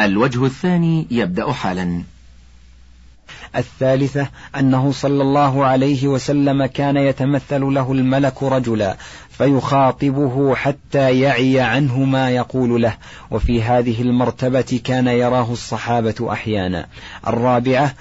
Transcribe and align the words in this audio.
الوجه 0.00 0.44
الثاني 0.44 1.06
يبدأ 1.10 1.52
حالا. 1.52 2.02
الثالثة 3.56 4.28
أنه 4.56 4.92
صلى 4.92 5.22
الله 5.22 5.64
عليه 5.64 6.08
وسلم 6.08 6.66
كان 6.66 6.96
يتمثل 6.96 7.60
له 7.60 7.92
الملك 7.92 8.42
رجلا 8.42 8.96
فيخاطبه 9.30 10.54
حتى 10.54 11.20
يعي 11.20 11.60
عنه 11.60 12.04
ما 12.04 12.30
يقول 12.30 12.82
له. 12.82 12.94
وفي 13.30 13.62
هذه 13.62 14.02
المرتبة 14.02 14.80
كان 14.84 15.06
يراه 15.06 15.52
الصحابة 15.52 16.32
أحيانا. 16.32 16.86
الرابعة 17.26 17.94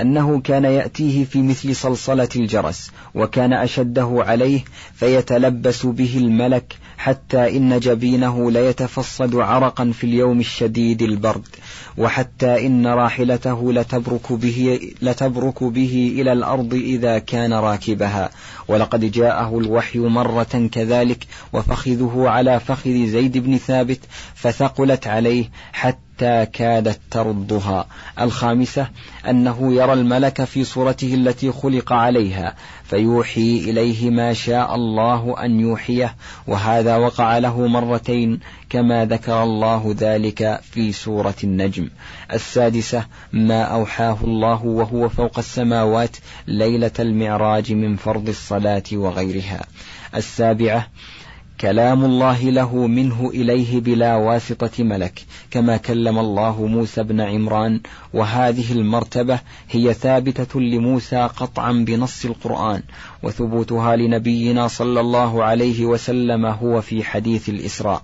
أنه 0.00 0.40
كان 0.40 0.64
يأتيه 0.64 1.24
في 1.24 1.42
مثل 1.42 1.76
صلصلة 1.76 2.28
الجرس 2.36 2.90
وكان 3.14 3.52
أشده 3.52 4.24
عليه 4.26 4.64
فيتلبس 4.94 5.86
به 5.86 6.18
الملك 6.18 6.76
حتى 6.98 7.56
إن 7.56 7.78
جبينه 7.80 8.50
ليتفصد 8.50 9.36
عرقا 9.36 9.92
في 9.94 10.04
اليوم 10.04 10.40
الشديد 10.40 11.02
البرد 11.02 11.46
وحتى 11.98 12.66
إن 12.66 12.86
راحلته 12.86 13.72
لتبرك 13.72 14.32
به, 14.32 14.80
لتبرك 15.02 15.64
به 15.64 16.14
إلى 16.20 16.32
الأرض 16.32 16.74
إذا 16.74 17.18
كان 17.18 17.52
راكبها. 17.52 18.30
ولقد 18.68 19.10
جاءه 19.10 19.58
الوحي 19.58 19.98
مرة 19.98 20.68
كذلك 20.72 21.26
وفخذه 21.52 22.24
على 22.26 22.60
فخذ 22.60 23.06
زيد 23.06 23.38
بن 23.38 23.56
ثابت 23.56 24.00
فثقلت 24.34 25.06
عليه 25.06 25.50
حتى 25.72 26.09
حتى 26.20 26.46
كادت 26.46 27.00
تردها. 27.10 27.86
الخامسة 28.20 28.88
أنه 29.28 29.74
يرى 29.74 29.92
الملك 29.92 30.44
في 30.44 30.64
صورته 30.64 31.14
التي 31.14 31.52
خلق 31.52 31.92
عليها 31.92 32.54
فيوحي 32.84 33.58
إليه 33.58 34.10
ما 34.10 34.32
شاء 34.32 34.74
الله 34.74 35.44
أن 35.44 35.60
يوحيه 35.60 36.14
وهذا 36.46 36.96
وقع 36.96 37.38
له 37.38 37.66
مرتين 37.66 38.40
كما 38.70 39.04
ذكر 39.04 39.42
الله 39.42 39.94
ذلك 39.98 40.60
في 40.62 40.92
سورة 40.92 41.34
النجم. 41.44 41.90
السادسة 42.32 43.06
ما 43.32 43.62
أوحاه 43.62 44.18
الله 44.24 44.64
وهو 44.64 45.08
فوق 45.08 45.38
السماوات 45.38 46.16
ليلة 46.46 46.92
المعراج 46.98 47.72
من 47.72 47.96
فرض 47.96 48.28
الصلاة 48.28 48.82
وغيرها. 48.92 49.60
السابعة 50.14 50.86
كلام 51.60 52.04
الله 52.04 52.50
له 52.50 52.86
منه 52.86 53.30
إليه 53.34 53.80
بلا 53.80 54.16
واسطة 54.16 54.84
ملك 54.84 55.24
كما 55.50 55.76
كلم 55.76 56.18
الله 56.18 56.66
موسى 56.66 57.02
بن 57.02 57.20
عمران 57.20 57.80
وهذه 58.14 58.72
المرتبة 58.72 59.40
هي 59.70 59.94
ثابتة 59.94 60.60
لموسى 60.60 61.28
قطعا 61.36 61.72
بنص 61.72 62.24
القرآن 62.24 62.82
وثبوتها 63.22 63.96
لنبينا 63.96 64.68
صلى 64.68 65.00
الله 65.00 65.44
عليه 65.44 65.84
وسلم 65.84 66.46
هو 66.46 66.80
في 66.80 67.04
حديث 67.04 67.48
الإسراء. 67.48 68.02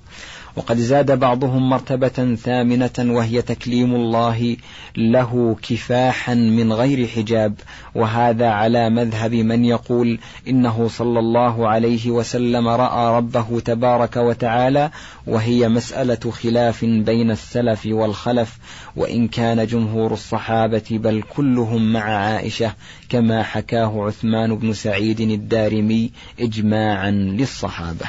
وقد 0.57 0.77
زاد 0.77 1.19
بعضهم 1.19 1.71
مرتبة 1.71 2.35
ثامنة 2.35 2.93
وهي 2.99 3.43
تكليم 3.43 3.95
الله 3.95 4.57
له 4.97 5.57
كفاحا 5.63 6.35
من 6.35 6.73
غير 6.73 7.07
حجاب 7.07 7.55
وهذا 7.95 8.49
على 8.49 8.91
مذهب 8.91 9.35
من 9.35 9.65
يقول 9.65 10.19
إنه 10.49 10.89
صلى 10.89 11.19
الله 11.19 11.69
عليه 11.69 12.11
وسلم 12.11 12.69
رأى 12.69 13.17
ربه 13.17 13.61
تبارك 13.61 14.17
وتعالى 14.17 14.91
وهي 15.27 15.69
مسألة 15.69 16.31
خلاف 16.31 16.85
بين 16.85 17.31
السلف 17.31 17.87
والخلف 17.87 18.59
وإن 18.97 19.29
كان 19.29 19.67
جمهور 19.67 20.13
الصحابة 20.13 20.85
بل 20.91 21.23
كلهم 21.37 21.93
مع 21.93 22.01
عائشة 22.01 22.73
كما 23.09 23.43
حكاه 23.43 24.07
عثمان 24.07 24.57
بن 24.57 24.73
سعيد 24.73 25.21
الدارمي 25.21 26.11
إجماعا 26.41 27.11
للصحابة. 27.11 28.07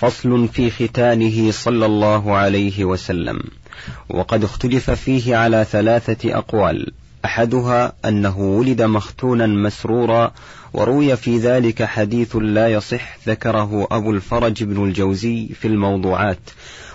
فصل 0.00 0.48
في 0.48 0.70
ختانه 0.70 1.50
صلى 1.50 1.86
الله 1.86 2.36
عليه 2.36 2.84
وسلم. 2.84 3.40
وقد 4.08 4.44
اختلف 4.44 4.90
فيه 4.90 5.36
على 5.36 5.66
ثلاثة 5.70 6.38
أقوال. 6.38 6.92
أحدها 7.24 7.92
أنه 8.04 8.38
ولد 8.38 8.82
مختونا 8.82 9.46
مسرورا 9.46 10.32
وروي 10.72 11.16
في 11.16 11.38
ذلك 11.38 11.82
حديث 11.82 12.36
لا 12.36 12.68
يصح 12.68 13.18
ذكره 13.26 13.88
أبو 13.90 14.10
الفرج 14.10 14.64
بن 14.64 14.84
الجوزي 14.84 15.48
في 15.60 15.68
الموضوعات. 15.68 16.50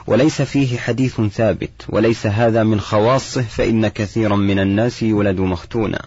وليس 0.07 0.41
فيه 0.41 0.77
حديث 0.77 1.21
ثابت 1.21 1.85
وليس 1.89 2.27
هذا 2.27 2.63
من 2.63 2.79
خواصه 2.79 3.41
فإن 3.41 3.87
كثيرا 3.87 4.35
من 4.35 4.59
الناس 4.59 5.03
يولد 5.03 5.39
مختونا. 5.39 6.01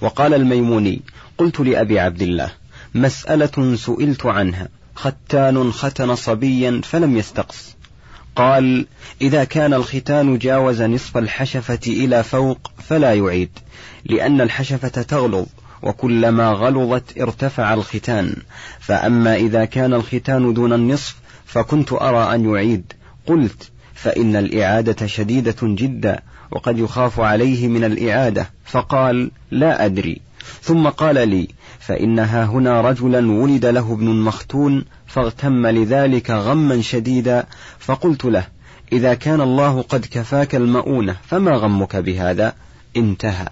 وقال 0.00 0.34
الميموني 0.34 1.02
قلت 1.38 1.60
لأبي 1.60 2.00
عبد 2.00 2.22
الله 2.22 2.50
مسألة 2.94 3.76
سئلت 3.76 4.26
عنها. 4.26 4.68
ختان 4.96 5.72
ختن 5.72 6.14
صبيا 6.14 6.80
فلم 6.84 7.16
يستقص. 7.16 7.76
قال 8.36 8.86
إذا 9.22 9.44
كان 9.44 9.74
الختان 9.74 10.38
جاوز 10.38 10.82
نصف 10.82 11.16
الحشفة 11.16 11.78
إلى 11.86 12.22
فوق 12.22 12.70
فلا 12.88 13.14
يعيد 13.14 13.50
لأن 14.04 14.40
الحشفة 14.40 14.88
تغلظ 14.88 15.46
وكلما 15.82 16.50
غلظت 16.50 17.18
ارتفع 17.18 17.74
الختان. 17.74 18.36
فأما 18.80 19.36
إذا 19.36 19.64
كان 19.64 19.94
الختان 19.94 20.54
دون 20.54 20.72
النصف 20.72 21.16
فكنت 21.46 21.92
أرى 21.92 22.34
أن 22.34 22.54
يعيد. 22.54 22.92
قلت 23.26 23.70
فإن 23.94 24.36
الإعادة 24.36 25.06
شديدة 25.06 25.56
جدا 25.62 26.22
وقد 26.50 26.78
يخاف 26.78 27.20
عليه 27.20 27.68
من 27.68 27.84
الإعادة. 27.84 28.50
فقال 28.64 29.30
لا 29.50 29.84
أدري. 29.84 30.20
ثم 30.62 30.88
قال 30.88 31.28
لي 31.28 31.48
فإنها 31.86 32.44
هنا 32.44 32.80
رجلا 32.80 33.32
ولد 33.32 33.66
له 33.66 33.92
ابن 33.92 34.06
مختون 34.06 34.84
فاغتم 35.06 35.66
لذلك 35.66 36.30
غما 36.30 36.82
شديدا 36.82 37.46
فقلت 37.78 38.24
له 38.24 38.46
إذا 38.92 39.14
كان 39.14 39.40
الله 39.40 39.82
قد 39.82 40.06
كفاك 40.10 40.54
المؤونة 40.54 41.16
فما 41.22 41.56
غمك 41.56 41.96
بهذا؟ 41.96 42.52
انتهى. 42.96 43.48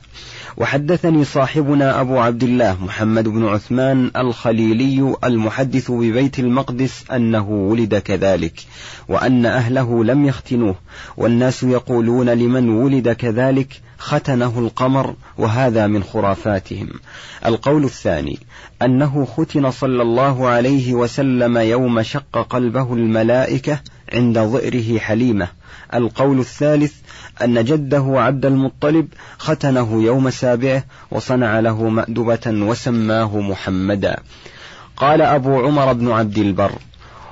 وحدثني 0.57 1.25
صاحبنا 1.25 2.01
أبو 2.01 2.19
عبد 2.19 2.43
الله 2.43 2.85
محمد 2.85 3.29
بن 3.29 3.47
عثمان 3.47 4.11
الخليلي 4.17 5.17
المحدث 5.25 5.91
ببيت 5.91 6.39
المقدس 6.39 7.05
أنه 7.11 7.51
ولد 7.51 7.95
كذلك 7.95 8.61
وأن 9.09 9.47
أهله 9.47 10.05
لم 10.05 10.27
يختنوه 10.27 10.75
والناس 11.17 11.63
يقولون 11.63 12.31
لمن 12.31 12.69
ولد 12.69 13.09
كذلك 13.09 13.81
ختنه 13.99 14.59
القمر 14.59 15.15
وهذا 15.39 15.87
من 15.87 16.03
خرافاتهم. 16.05 16.89
القول 17.47 17.85
الثاني 17.85 18.39
أنه 18.83 19.25
ختن 19.37 19.71
صلى 19.71 20.03
الله 20.03 20.49
عليه 20.49 20.95
وسلم 20.95 21.59
يوم 21.59 22.03
شق 22.03 22.47
قلبه 22.51 22.95
الملائكة 22.95 23.81
عند 24.13 24.39
ظئره 24.39 24.99
حليمة. 24.99 25.49
القول 25.95 26.39
الثالث 26.39 26.93
أن 27.45 27.65
جده 27.65 28.13
عبد 28.17 28.47
المطلب 28.47 29.09
ختنه 29.39 30.03
يوم 30.03 30.31
سابعه 30.31 30.85
وصنع 31.11 31.61
له 31.61 31.89
مأدبة 31.89 32.41
وسماه 32.47 33.41
محمدا. 33.41 34.17
قال 34.97 35.23
أبو 35.23 35.61
عمر 35.61 35.93
بن 35.93 36.11
عبد 36.11 36.39
البر. 36.39 36.73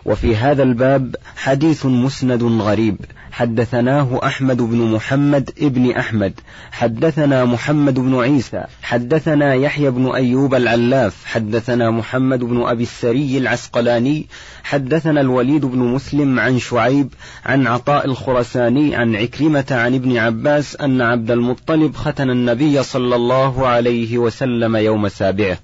وفي 0.04 0.36
هذا 0.36 0.62
الباب 0.62 1.16
حديث 1.36 1.86
مسند 1.86 2.42
غريب. 2.42 2.96
حدثناه 3.32 4.20
أحمد 4.24 4.56
بن 4.56 4.76
محمد 4.76 5.50
ابن 5.58 5.90
أحمد. 5.90 6.32
حدثنا 6.72 7.44
محمد 7.44 7.94
بن 7.94 8.18
عيسى. 8.18 8.64
حدثنا 8.82 9.54
يحيى 9.54 9.90
بن 9.90 10.10
أيوب 10.14 10.54
العلاف. 10.54 11.24
حدثنا 11.24 11.90
محمد 11.90 12.44
بن 12.44 12.62
أبي 12.62 12.82
السري 12.82 13.38
العسقلاني. 13.38 14.26
حدثنا 14.64 15.20
الوليد 15.20 15.64
بن 15.64 15.78
مسلم 15.78 16.40
عن 16.40 16.58
شعيب 16.58 17.08
عن 17.46 17.66
عطاء 17.66 18.06
الخرساني 18.06 18.96
عن 18.96 19.16
عكرمة 19.16 19.66
عن 19.70 19.94
ابن 19.94 20.16
عباس 20.16 20.76
أن 20.76 21.00
عبد 21.00 21.30
المطلب 21.30 21.96
ختن 21.96 22.30
النبي 22.30 22.82
صلى 22.82 23.16
الله 23.16 23.66
عليه 23.66 24.18
وسلم 24.18 24.76
يوم 24.76 25.08
سابعه. 25.08 25.58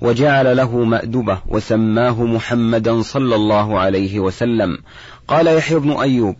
وجعل 0.00 0.56
له 0.56 0.84
مأدبة 0.84 1.38
وسماه 1.46 2.24
محمدا 2.24 3.02
صلى 3.02 3.34
الله 3.34 3.78
عليه 3.78 4.20
وسلم. 4.20 4.78
قال 5.28 5.46
يحيى 5.46 5.78
بن 5.78 5.92
أيوب 5.92 6.36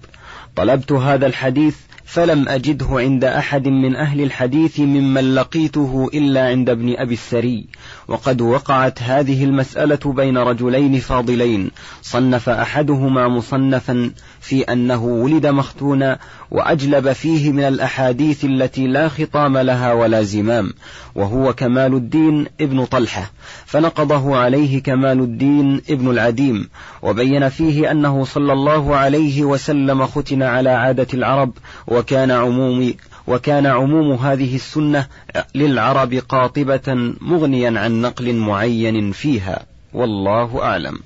طلبت 0.56 0.93
هذا 0.93 1.27
الحديث 1.27 1.76
فلم 2.06 2.49
أجده 2.49 2.87
عند 2.91 3.25
أحد 3.25 3.69
من 3.69 3.97
أهل 3.97 4.20
الحديث 4.20 4.81
ممن 4.81 5.35
لقيته 5.35 6.11
إلا 6.14 6.47
عند 6.47 6.70
ابن 6.70 6.94
أبي 6.97 7.14
السري 7.14 7.67
وقد 8.08 8.41
وقعت 8.41 9.03
هذه 9.03 9.44
المسألة 9.44 9.99
بين 10.12 10.38
رجلين 10.38 10.99
فاضلين. 10.99 11.70
صنف 12.03 12.49
أحدهما 12.49 13.29
مصنفا 13.29 14.11
في 14.41 14.62
أنه 14.62 15.05
ولد 15.05 15.47
مختونا 15.47 16.19
وأجلب 16.50 17.12
فيه 17.12 17.53
من 17.53 17.62
الأحاديث 17.62 18.44
التي 18.44 18.87
لا 18.87 19.09
خطام 19.09 19.59
لها 19.59 19.93
ولا 19.93 20.23
زمام 20.23 20.73
وهو 21.14 21.52
كمال 21.52 21.94
الدين 21.94 22.47
ابن 22.61 22.85
طلحة. 22.85 23.31
فنقضه 23.64 24.37
عليه 24.37 24.82
كمال 24.82 25.20
الدين 25.20 25.82
ابن 25.91 26.11
العديم 26.11 26.69
وبين 27.02 27.49
فيه 27.49 27.91
أنه 27.91 28.25
صلى 28.25 28.52
الله 28.52 28.97
عليه 28.97 29.44
وسلم 29.44 30.06
ختن 30.06 30.43
على 30.43 30.70
عادة 30.70 31.06
العرب 31.14 31.52
وكان 31.96 32.31
عموم 32.31 32.94
وكان 33.26 33.66
عموم 33.66 34.12
هذه 34.12 34.54
السنة 34.54 35.06
للعرب 35.54 36.14
قاطبة 36.14 37.14
مغنيا 37.20 37.81
عن 37.81 38.00
نقل 38.00 38.34
معين 38.34 39.12
فيها. 39.12 39.62
والله 39.93 40.62
أعلم. 40.62 40.98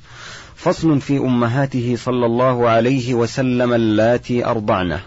فصل 0.57 1.01
في 1.01 1.19
أمهاته 1.19 1.97
صلى 1.99 2.27
الله 2.27 2.69
عليه 2.69 3.15
وسلم 3.15 3.73
اللاتي 3.73 4.47
أرضعنه. 4.47 5.01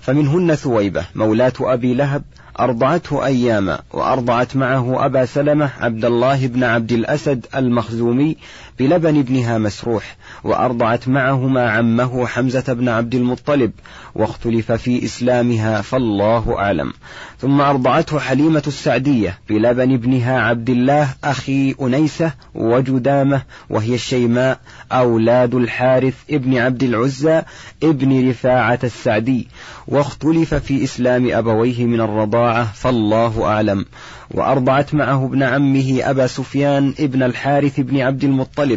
فمنهن 0.00 0.54
ثويبة 0.54 1.04
مولاة 1.14 1.52
أبي 1.60 1.94
لهب 1.94 2.22
أرضعته 2.60 3.26
أياما 3.26 3.80
وأرضعت 3.92 4.56
معه 4.56 5.06
أبا 5.06 5.24
سلمة 5.24 5.70
عبد 5.80 6.04
الله 6.04 6.46
بن 6.46 6.64
عبد 6.64 6.92
الأسد 6.92 7.46
المخزومي 7.56 8.36
بلبن 8.78 9.18
ابنها 9.18 9.58
مسروح 9.58 10.16
وأرضعت 10.44 11.08
معهما 11.08 11.70
عمه 11.70 12.26
حمزة 12.26 12.72
بن 12.72 12.88
عبد 12.88 13.14
المطلب 13.14 13.72
واختلف 14.14 14.72
في 14.72 15.04
إسلامها 15.04 15.82
فالله 15.82 16.58
أعلم. 16.58 16.92
ثم 17.38 17.60
أرضعته 17.60 18.18
حليمة 18.18 18.62
السعدية 18.66 19.38
بلبن 19.48 19.94
ابنها 19.94 20.40
عبد 20.40 20.70
الله 20.70 21.08
أخي 21.24 21.74
أنيسة 21.80 22.32
وجدامة 22.54 23.42
وهي 23.70 23.94
الشيماء 23.94 24.60
أولاد 24.92 25.54
الحارث 25.54 26.14
ابن 26.30 26.58
عبد 26.58 26.82
العزى 26.82 27.42
ابن 27.82 28.28
رفاعة 28.28 28.78
السعدي. 28.84 29.48
واختلف 29.88 30.54
في 30.54 30.84
إسلام 30.84 31.30
أبويه 31.32 31.84
من 31.84 32.00
الرضاعة 32.00 32.72
فالله 32.72 33.44
أعلم. 33.44 33.84
وأرضعت 34.30 34.94
معه 34.94 35.24
ابن 35.24 35.42
عمه 35.42 36.00
أبا 36.02 36.26
سفيان 36.26 36.94
ابن 37.00 37.22
الحارث 37.22 37.80
بن 37.80 38.00
عبد 38.00 38.24
المطلب. 38.24 38.67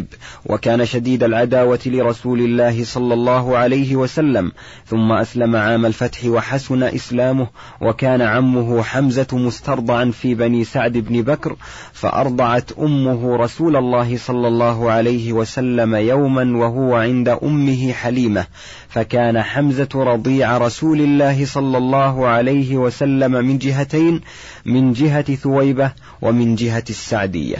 وكان 0.46 0.86
شديد 0.86 1.22
العداوة 1.22 1.80
لرسول 1.86 2.40
الله 2.40 2.84
صلى 2.84 3.14
الله 3.14 3.56
عليه 3.56 3.96
وسلم 3.96 4.52
ثم 4.86 5.12
أسلم 5.12 5.56
عام 5.56 5.86
الفتح 5.86 6.24
وحسن 6.24 6.82
إسلامه 6.82 7.48
وكان 7.80 8.22
عمه 8.22 8.82
حمزة 8.82 9.26
مسترضعا 9.32 10.10
في 10.10 10.34
بني 10.34 10.64
سعد 10.64 10.92
بن 10.92 11.22
بكر 11.22 11.56
فأرضعت 11.92 12.72
أمه 12.78 13.36
رسول 13.36 13.76
الله 13.76 14.16
صلى 14.16 14.48
الله 14.48 14.90
عليه 14.90 15.32
وسلم 15.32 15.94
يوما 15.94 16.56
وهو 16.56 16.94
عند 16.94 17.28
أمه 17.28 17.92
حليمة 17.92 18.46
فكان 18.88 19.42
حمزة 19.42 19.88
رضيع 19.94 20.58
رسول 20.58 21.00
الله 21.00 21.44
صلى 21.44 21.78
الله 21.78 22.26
عليه 22.26 22.76
وسلم 22.76 23.32
من 23.32 23.58
جهتين 23.58 24.20
من 24.64 24.92
جهة 24.92 25.34
ثويبة 25.34 25.92
ومن 26.22 26.54
جهة 26.54 26.84
السعدية. 26.90 27.56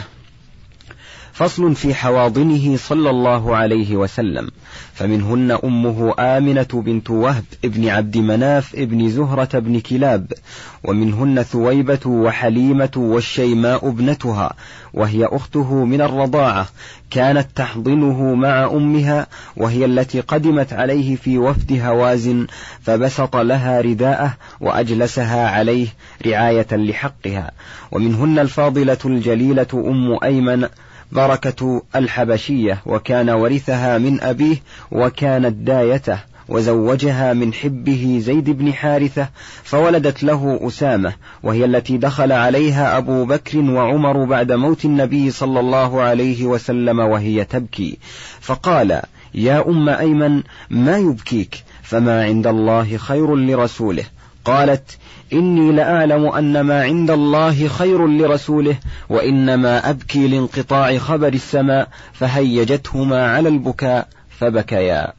فصل 1.33 1.75
في 1.75 1.93
حواضنه 1.93 2.77
صلى 2.77 3.09
الله 3.09 3.55
عليه 3.55 3.95
وسلم. 3.95 4.51
فمنهن 4.93 5.51
أمه 5.63 6.13
آمنة 6.19 6.67
بنت 6.73 7.09
وهب 7.09 7.43
ابن 7.65 7.89
عبد 7.89 8.17
مناف 8.17 8.75
ابن 8.75 9.09
زهرة 9.09 9.59
بن 9.59 9.79
كلاب 9.79 10.33
ومنهن 10.83 11.43
ثويبة 11.43 11.99
وحليمة 12.05 12.91
والشيماء 12.95 13.89
ابنتها 13.89 14.53
وهي 14.93 15.25
أخته 15.25 15.85
من 15.85 16.01
الرضاعة 16.01 16.67
كانت 17.11 17.47
تحضنه 17.55 18.35
مع 18.35 18.65
أمها 18.65 19.27
وهي 19.57 19.85
التي 19.85 20.19
قدمت 20.19 20.73
عليه 20.73 21.15
في 21.15 21.37
وفد 21.37 21.79
هوازن 21.81 22.47
فبسط 22.81 23.35
لها 23.35 23.81
رداءه 23.81 24.33
وأجلسها 24.61 25.49
عليه 25.49 25.87
رعاية 26.25 26.67
لحقها. 26.71 27.51
ومنهن 27.91 28.39
الفاضلة 28.39 28.97
الجليلة 29.05 29.67
أم 29.73 30.23
أيمن 30.23 30.67
بركة 31.13 31.81
الحبشية 31.95 32.81
وكان 32.85 33.29
ورثها 33.29 33.97
من 33.97 34.21
أبيه 34.21 34.57
وكانت 34.91 35.53
دايته 35.55 36.19
وزوجها 36.49 37.33
من 37.33 37.53
حبه 37.53 38.19
زيد 38.21 38.49
بن 38.49 38.73
حارثة 38.73 39.29
فولدت 39.63 40.23
له 40.23 40.59
أسامة 40.61 41.13
وهي 41.43 41.65
التي 41.65 41.97
دخل 41.97 42.31
عليها 42.31 42.97
أبو 42.97 43.25
بكر 43.25 43.57
وعمر 43.57 44.25
بعد 44.25 44.51
موت 44.51 44.85
النبي 44.85 45.31
صلى 45.31 45.59
الله 45.59 46.01
عليه 46.01 46.45
وسلم 46.45 46.99
وهي 46.99 47.45
تبكي. 47.45 47.97
فقال 48.41 49.01
يا 49.33 49.67
أم 49.67 49.89
أيمن 49.89 50.43
ما 50.69 50.97
يبكيك؟ 50.97 51.63
فما 51.83 52.23
عند 52.23 52.47
الله 52.47 52.97
خير 52.97 53.35
لرسوله. 53.35 54.03
قالت 54.45 54.97
إني 55.33 55.71
لأعلم 55.71 56.25
أن 56.25 56.61
ما 56.61 56.83
عند 56.83 57.11
الله 57.11 57.67
خير 57.67 58.07
لرسوله 58.07 58.75
وإنما 59.09 59.89
أبكي 59.89 60.27
لانقطاع 60.27 60.97
خبر 60.97 61.33
السماء 61.33 61.87
فهيجتهما 62.13 63.27
على 63.27 63.49
البكاء 63.49 64.07
فبكيا. 64.39 65.13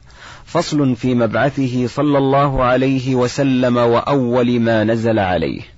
فصل 0.45 0.95
في 0.95 1.15
مبعثه 1.15 1.87
صلى 1.87 2.17
الله 2.17 2.63
عليه 2.63 3.15
وسلم 3.15 3.77
وأول 3.77 4.59
ما 4.59 4.83
نزل 4.83 5.19
عليه. 5.19 5.74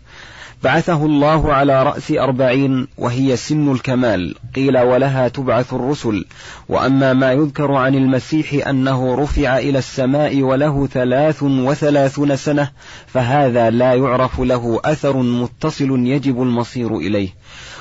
بعثه 0.63 1.06
الله 1.06 1.54
على 1.54 1.83
رأس 1.83 2.12
أربعين 2.12 2.88
وهي 2.98 3.36
سن 3.36 3.71
الكمال. 3.71 4.36
قيل 4.56 4.77
ولها 4.77 5.27
تبعث 5.27 5.74
الرسل. 5.74 6.25
وأما 6.69 7.13
ما 7.13 7.31
يذكر 7.31 7.71
عن 7.71 7.95
المسيح 7.95 8.68
أنه 8.68 9.15
رفع 9.15 9.57
إلى 9.57 9.80
السماء 9.80 10.42
وله 10.42 10.88
ثلاث 10.88 11.44
وثلاثون 11.44 12.36
سنة 12.36 12.69
فهذا 13.07 13.69
لا 13.69 13.94
يعرف 13.94 14.39
له 14.39 14.80
أثر 14.86 15.18
متصل 15.18 16.07
يجب 16.07 16.42
المصير 16.42 16.98
إليه. 16.98 17.30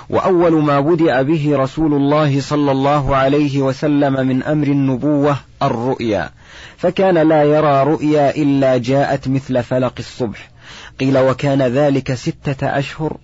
وأول 0.09 0.63
ما 0.63 0.81
بدأ 0.81 1.23
به 1.23 1.53
رسول 1.57 1.95
الله 1.95 2.41
صلى 2.41 2.73
الله 2.73 3.17
عليه 3.17 3.63
وسلم 3.63 4.27
من 4.27 4.43
أمر 4.43 4.67
النبوة 4.67 5.37
الرؤيا. 5.63 6.31
فكان 6.77 7.29
لا 7.29 7.43
يرى 7.43 7.83
رؤيا 7.83 8.37
إلا 8.37 8.77
جاءت 8.77 9.29
مثل 9.29 9.63
فلق 9.63 9.95
الصبح. 9.99 10.57
قيل 11.01 11.19
وكان 11.19 11.63
ذلك 11.63 12.15
ستة 12.15 12.79
أشهر 12.79 13.17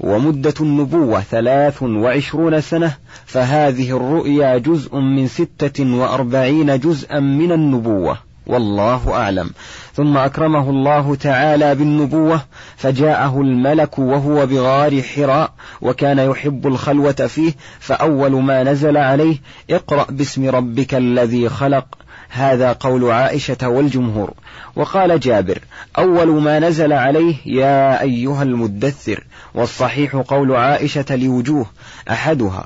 ومدة 0.00 0.54
النبوة 0.60 1.20
ثلاث 1.20 1.82
وعشرون 1.82 2.60
سنة 2.60 2.96
فهذه 3.26 3.96
الرؤيا 3.96 4.58
جزء 4.58 4.96
من 4.96 5.28
ستة 5.28 5.96
وأربعين 5.96 6.78
جزءا 6.78 7.20
من 7.20 7.52
النبوة 7.52 8.18
والله 8.46 9.12
أعلم. 9.14 9.50
ثم 9.94 10.16
أكرمه 10.16 10.70
الله 10.70 11.14
تعالى 11.14 11.74
بالنبوة 11.74 12.40
فجاءه 12.76 13.40
الملك 13.40 13.98
وهو 13.98 14.46
بغار 14.46 15.02
حراء 15.02 15.52
وكان 15.82 16.18
يحب 16.18 16.66
الخلوة 16.66 17.12
فيه 17.12 17.52
فأول 17.80 18.42
ما 18.42 18.62
نزل 18.62 18.96
عليه 18.96 19.36
اقرأ 19.70 20.06
باسم 20.10 20.48
ربك 20.48 20.94
الذي 20.94 21.48
خلق. 21.48 21.86
هذا 22.28 22.72
قول 22.72 23.10
عائشة 23.10 23.68
والجمهور. 23.68 24.34
وقال 24.76 25.20
جابر 25.20 25.58
أول 25.98 26.42
ما 26.42 26.58
نزل 26.58 26.92
عليه 26.92 27.34
يا 27.46 28.00
أيها 28.02 28.42
المدثر 28.42 29.24
والصحيح 29.54 30.16
قول 30.16 30.56
عائشة 30.56 31.16
لوجوه 31.16 31.66
أحدها 32.10 32.64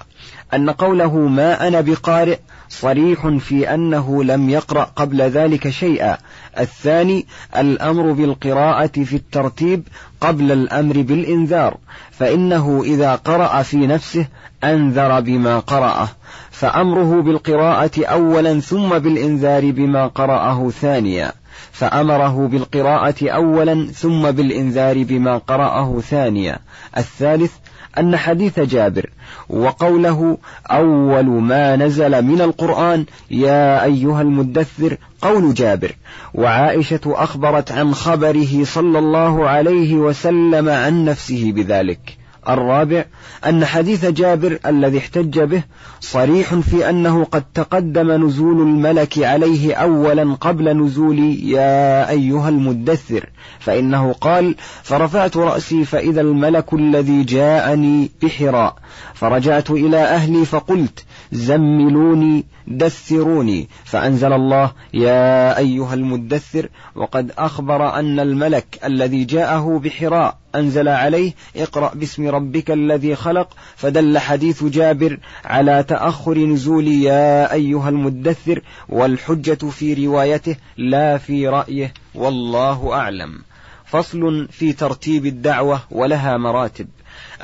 أن 0.54 0.70
قوله 0.70 1.14
ما 1.16 1.68
أنا 1.68 1.80
بقارئ 1.80 2.38
صريح 2.70 3.28
في 3.28 3.74
أنه 3.74 4.24
لم 4.24 4.50
يقرأ 4.50 4.82
قبل 4.96 5.22
ذلك 5.22 5.68
شيئا. 5.68 6.16
الثاني 6.58 7.26
الأمر 7.56 8.12
بالقراءة 8.12 9.04
في 9.04 9.16
الترتيب 9.16 9.88
قبل 10.20 10.52
الأمر 10.52 11.02
بالإنذار 11.02 11.76
فإنه 12.10 12.82
إذا 12.84 13.14
قرأ 13.14 13.62
في 13.62 13.76
نفسه 13.76 14.26
أنذر 14.64 15.20
بما 15.20 15.58
قرأه. 15.58 16.08
فأمره 16.50 17.22
بالقراءة 17.22 18.04
أولا 18.04 18.60
ثم 18.60 18.98
بالإنذار 18.98 19.70
بما 19.70 20.06
قرأه 20.06 20.70
ثانيا. 20.70 21.32
فأمره 21.72 22.48
بالقراءة 22.48 23.30
أولا 23.30 23.86
ثم 23.86 24.30
بالإنذار 24.30 25.02
بما 25.02 25.38
قرأه 25.38 26.00
ثانيا. 26.00 26.58
الثالث 26.96 27.52
أن 27.98 28.16
حديث 28.16 28.60
جابر 28.60 29.10
وقوله 29.48 30.38
أول 30.70 31.24
ما 31.24 31.76
نزل 31.76 32.22
من 32.22 32.40
القرآن 32.40 33.04
يا 33.30 33.84
أيها 33.84 34.22
المدثر 34.22 34.96
قول 35.22 35.54
جابر 35.54 35.92
وعائشة 36.34 37.00
أخبرت 37.06 37.72
عن 37.72 37.94
خبره 37.94 38.64
صلى 38.64 38.98
الله 38.98 39.48
عليه 39.48 39.94
وسلم 39.94 40.68
عن 40.68 41.04
نفسه 41.04 41.52
بذلك. 41.52 42.19
الرابع 42.48 43.04
أن 43.46 43.64
حديث 43.64 44.04
جابر 44.04 44.58
الذي 44.66 44.98
احتج 44.98 45.40
به 45.40 45.62
صريح 46.00 46.54
في 46.54 46.90
أنه 46.90 47.24
قد 47.24 47.44
تقدم 47.54 48.26
نزول 48.26 48.60
الملك 48.62 49.18
عليه 49.18 49.74
أولا 49.74 50.34
قبل 50.34 50.76
نزول 50.84 51.18
يا 51.42 52.10
أيها 52.10 52.48
المدثر 52.48 53.30
فإنه 53.58 54.12
قال 54.12 54.56
فرفعت 54.82 55.36
رأسي 55.36 55.84
فإذا 55.84 56.20
الملك 56.20 56.72
الذي 56.74 57.24
جاءني 57.24 58.10
بحراء 58.22 58.76
فرجعت 59.14 59.70
إلى 59.70 59.98
أهلي 59.98 60.44
فقلت 60.44 61.04
زملوني 61.32 62.44
دثروني 62.66 63.68
فأنزل 63.84 64.32
الله 64.32 64.72
يا 64.94 65.58
أيها 65.58 65.94
المدثر 65.94 66.68
وقد 66.94 67.32
أخبر 67.38 67.98
أن 67.98 68.20
الملك 68.20 68.78
الذي 68.84 69.24
جاءه 69.24 69.80
بحراء 69.84 70.38
أنزل 70.54 70.88
عليه 70.88 71.32
اقرأ 71.56 71.94
باسم 71.94 72.28
ربك 72.28 72.70
الذي 72.70 73.16
خلق 73.16 73.48
فدل 73.76 74.18
حديث 74.18 74.64
جابر 74.64 75.18
على 75.44 75.82
تأخر 75.82 76.38
نزول 76.38 76.88
يا 76.88 77.52
أيها 77.52 77.88
المدثر 77.88 78.62
والحجة 78.88 79.70
في 79.70 80.06
روايته 80.06 80.56
لا 80.76 81.18
في 81.18 81.48
رأيه 81.48 81.94
والله 82.14 82.92
أعلم. 82.92 83.42
فصل 83.84 84.48
في 84.50 84.72
ترتيب 84.72 85.26
الدعوة 85.26 85.80
ولها 85.90 86.36
مراتب. 86.36 86.88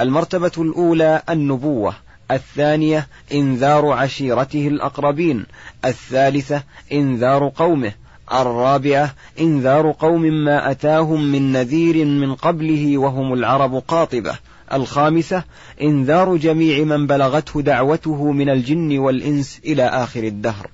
المرتبة 0.01 0.53
الأولى 0.59 1.23
النبوة 1.31 1.95
الثانية 2.31 3.07
إنذار 3.33 3.87
عشيرته 3.87 4.69
الأقربين 4.69 5.47
الثالثة 5.85 6.63
إنذار 6.93 7.49
قومه 7.49 7.93
الرابعة 8.33 9.15
إنذار 9.41 9.93
قوم 9.93 10.23
ما 10.23 10.71
أتاهم 10.71 11.33
من 11.33 11.53
نذير 11.53 12.05
من 12.05 12.35
قبله 12.35 12.99
وهم 12.99 13.33
العرب 13.33 13.83
قاطبة. 13.89 14.39
الخامسة 14.73 15.43
إنذار 15.83 16.37
جميع 16.37 16.85
من 16.85 17.07
بلغته 17.07 17.61
دعوته 17.61 18.33
من 18.33 18.49
الجن 18.49 18.99
والإنس 18.99 19.61
إلى 19.65 19.83
آخر 19.83 20.25
الدهر. 20.25 20.71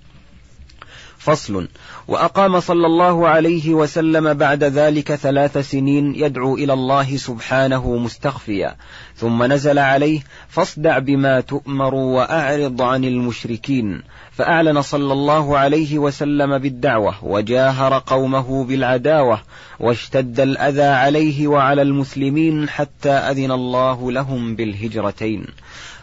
فصل. 1.25 1.69
وأقام 2.09 2.61
صلى 2.61 2.87
الله 2.87 3.29
عليه 3.29 3.75
وسلم 3.75 4.35
بعد 4.35 4.65
ذلك 4.65 5.15
ثلاث 5.15 5.59
سنين 5.59 6.15
يدعو 6.15 6.55
إلى 6.55 6.73
الله 6.73 7.17
سبحانه 7.17 7.97
مستخفيا. 7.97 8.77
ثم 9.17 9.43
نزل 9.43 9.79
عليه 9.79 10.21
فاصدع 10.49 10.99
بما 10.99 11.41
تؤمر 11.41 11.95
وأعرض 11.95 12.83
عن 12.83 13.05
المشركين. 13.05 14.03
فأعلن 14.33 14.83
صلى 14.83 15.13
الله 15.13 15.59
عليه 15.59 15.99
وسلم 15.99 16.59
بالدعوة 16.59 17.25
وجاهر 17.25 18.03
قومه 18.07 18.65
بالعداوة 18.65 19.41
واشتد 19.81 20.41
الأذى 20.41 20.83
عليه 20.83 21.47
وعلى 21.47 21.83
المسلمين 21.83 22.69
حتى 22.69 23.11
أذن 23.11 23.53
الله 23.53 24.13
لهم 24.13 24.57
بالهجرتين. 24.57 25.47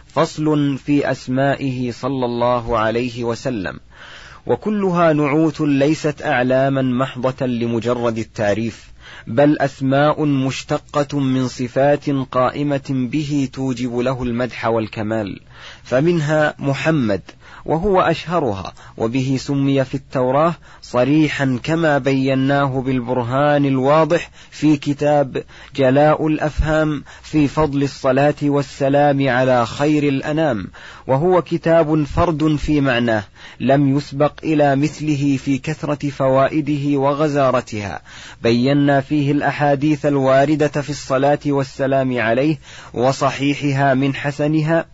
فصل 0.06 0.78
في 0.78 1.10
أسمائه 1.10 1.92
صلى 1.92 2.24
الله 2.24 2.78
عليه 2.78 3.24
وسلم. 3.24 3.80
وكلها 4.46 5.12
نعوت 5.12 5.60
ليست 5.60 6.22
أعلاما 6.22 6.82
محضة 6.82 7.46
لمجرد 7.46 8.18
التعريف 8.18 8.90
بل 9.26 9.58
أسماء 9.58 10.24
مشتقة 10.24 11.18
من 11.18 11.48
صفات 11.48 12.10
قائمة 12.10 12.82
به 12.90 13.48
توجب 13.52 13.98
له 13.98 14.22
المدح 14.22 14.66
والكمال. 14.66 15.40
فمنها 15.90 16.54
محمد 16.58 17.20
وهو 17.64 18.00
أشهرها 18.00 18.72
وبه 18.96 19.36
سمي 19.40 19.84
في 19.84 19.94
التوراة 19.94 20.54
صريحا 20.82 21.58
كما 21.62 21.98
بيناه 21.98 22.80
بالبرهان 22.80 23.64
الواضح 23.64 24.30
في 24.50 24.76
كتاب 24.76 25.44
جلاء 25.76 26.26
الأفهام 26.26 27.04
في 27.22 27.48
فضل 27.48 27.82
الصلاة 27.82 28.34
والسلام 28.42 29.28
على 29.28 29.66
خير 29.66 30.02
الأنام 30.08 30.68
وهو 31.06 31.42
كتاب 31.42 32.04
فرد 32.04 32.56
في 32.56 32.80
معناه 32.80 33.24
لم 33.60 33.96
يسبق 33.96 34.32
إلى 34.44 34.76
مثله 34.76 35.36
في 35.44 35.58
كثرة 35.58 36.08
فوائده 36.10 36.98
وغزارتها. 36.98 38.02
بينا 38.42 39.00
فيه 39.00 39.32
الأحاديث 39.32 40.06
الواردة 40.06 40.68
في 40.82 40.90
الصلاة 40.90 41.38
والسلام 41.46 42.20
عليه 42.20 42.58
وصحيحها 42.94 43.94
من 43.94 44.14
حسنها 44.14 44.86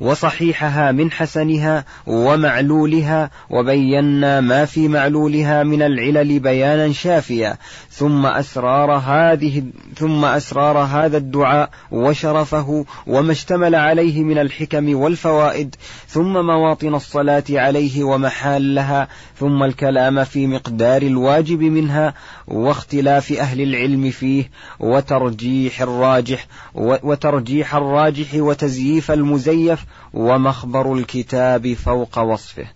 وصحيحها 0.00 0.92
من 0.92 1.10
حسنها 1.10 1.84
ومعلولها 2.06 3.30
وبينا 3.50 4.40
ما 4.40 4.64
في 4.64 4.88
معلولها 4.88 5.62
من 5.62 5.82
العلل 5.82 6.38
بيانا 6.38 6.92
شافيا. 6.92 7.56
ثم 7.90 8.26
أسرار 8.26 8.92
هذه 8.92 9.62
ثم 9.96 10.24
أسرار 10.24 10.78
هذا 10.78 11.16
الدعاء 11.16 11.70
وشرفه 11.90 12.84
وما 13.06 13.32
اشتمل 13.32 13.74
عليه 13.74 14.22
من 14.22 14.38
الحكم 14.38 14.96
والفوائد. 14.96 15.74
ثم 16.08 16.32
مواطن 16.46 16.94
الصلاة 16.94 17.44
عليه 17.50 18.04
ومحالها 18.04 19.08
ثم 19.38 19.62
الكلام 19.62 20.24
في 20.24 20.46
مقدار 20.46 21.02
الواجب 21.02 21.60
منها 21.60 22.14
واختلاف 22.48 23.32
أهل 23.32 23.60
العلم 23.60 24.10
فيه 24.10 24.50
وترجيح 24.80 25.82
الراجح 25.82 26.46
وترجيح 26.74 27.74
الراجح 27.74 28.34
وتزييف 28.34 29.10
المزيف 29.10 29.83
ومخبر 30.12 30.94
الكتاب 30.94 31.74
فوق 31.74 32.18
وصفه. 32.18 32.66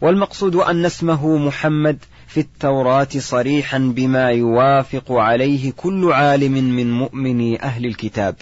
والمقصود 0.00 0.56
أن 0.56 0.84
اسمه 0.84 1.36
محمد 1.38 1.98
في 2.36 2.42
التوراة 2.42 3.08
صريحا 3.18 3.78
بما 3.78 4.28
يوافق 4.28 5.12
عليه 5.12 5.72
كل 5.76 6.12
عالم 6.12 6.52
من 6.52 6.92
مؤمني 6.92 7.62
أهل 7.62 7.86
الكتاب 7.86 8.34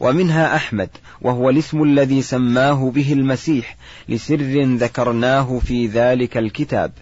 ومنها 0.00 0.56
أحمد 0.56 0.88
وهو 1.22 1.50
الاسم 1.50 1.82
الذي 1.82 2.22
سماه 2.22 2.90
به 2.90 3.12
المسيح 3.12 3.76
لسر 4.08 4.64
ذكرناه 4.76 5.58
في 5.58 5.86
ذلك 5.86 6.36
الكتاب 6.36 6.92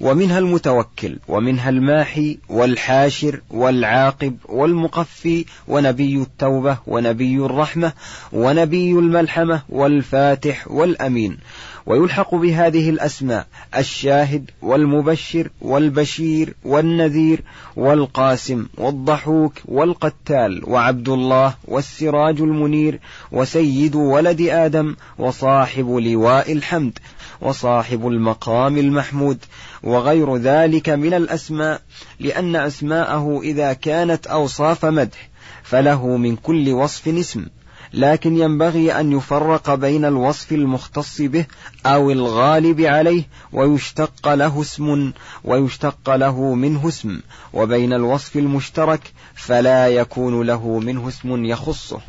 ومنها 0.00 0.38
المتوكل 0.38 1.18
ومنها 1.28 1.70
الماحي 1.70 2.38
والحاشر 2.48 3.40
والعاقب 3.50 4.36
والمقفي 4.44 5.44
ونبي 5.68 6.16
التوبة 6.16 6.78
ونبي 6.86 7.36
الرحمة 7.36 7.92
ونبي 8.32 8.92
الملحمة 8.92 9.62
والفاتح 9.68 10.70
والأمين. 10.70 11.38
ويلحق 11.86 12.34
بهذه 12.34 12.90
الأسماء 12.90 13.46
الشاهد 13.76 14.50
والمبشر 14.62 15.48
والبشير 15.60 16.54
والنذير 16.64 17.42
والقاسم 17.76 18.66
والضحوك 18.78 19.52
والقتال 19.64 20.70
وعبد 20.70 21.08
الله 21.08 21.54
والسراج 21.64 22.40
المنير 22.40 23.00
وسيد 23.32 23.94
ولد 23.94 24.40
آدم 24.40 24.96
وصاحب 25.18 25.90
لواء 25.90 26.52
الحمد 26.52 26.98
وصاحب 27.40 28.06
المقام 28.06 28.78
المحمود 28.78 29.38
وغير 29.82 30.36
ذلك 30.36 30.88
من 30.88 31.14
الأسماء 31.14 31.80
لأن 32.20 32.56
أسماءه 32.56 33.40
إذا 33.42 33.72
كانت 33.72 34.26
أوصاف 34.26 34.84
مدح 34.84 35.28
فله 35.62 36.16
من 36.16 36.36
كل 36.36 36.72
وصف 36.72 37.08
اسم. 37.08 37.46
لكن 37.92 38.36
ينبغي 38.36 39.00
أن 39.00 39.12
يفرق 39.12 39.74
بين 39.74 40.04
الوصف 40.04 40.52
المختص 40.52 41.20
به 41.20 41.46
أو 41.86 42.10
الغالب 42.10 42.80
عليه 42.80 43.22
ويشتق 43.52 44.34
له 44.34 44.60
اسم 44.60 45.12
ويشتق 45.44 46.14
له 46.14 46.54
منه 46.54 46.88
اسم 46.88 47.20
وبين 47.52 47.92
الوصف 47.92 48.36
المشترك 48.36 49.12
فلا 49.34 49.88
يكون 49.88 50.46
له 50.46 50.78
منه 50.78 51.08
اسم 51.08 51.44
يخصه. 51.44 52.00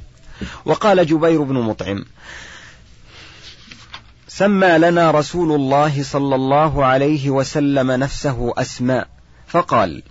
وقال 0.66 1.06
جبير 1.06 1.44
بن 1.44 1.56
مطعم 1.56 2.06
سمى 4.28 4.78
لنا 4.78 5.12
رسول 5.12 5.52
الله 5.52 6.04
صلى 6.04 6.36
الله 6.36 6.86
عليه 6.86 7.30
وسلم 7.30 7.92
نفسه 7.92 8.54
أسماء 8.58 9.08
فقال 9.48 10.04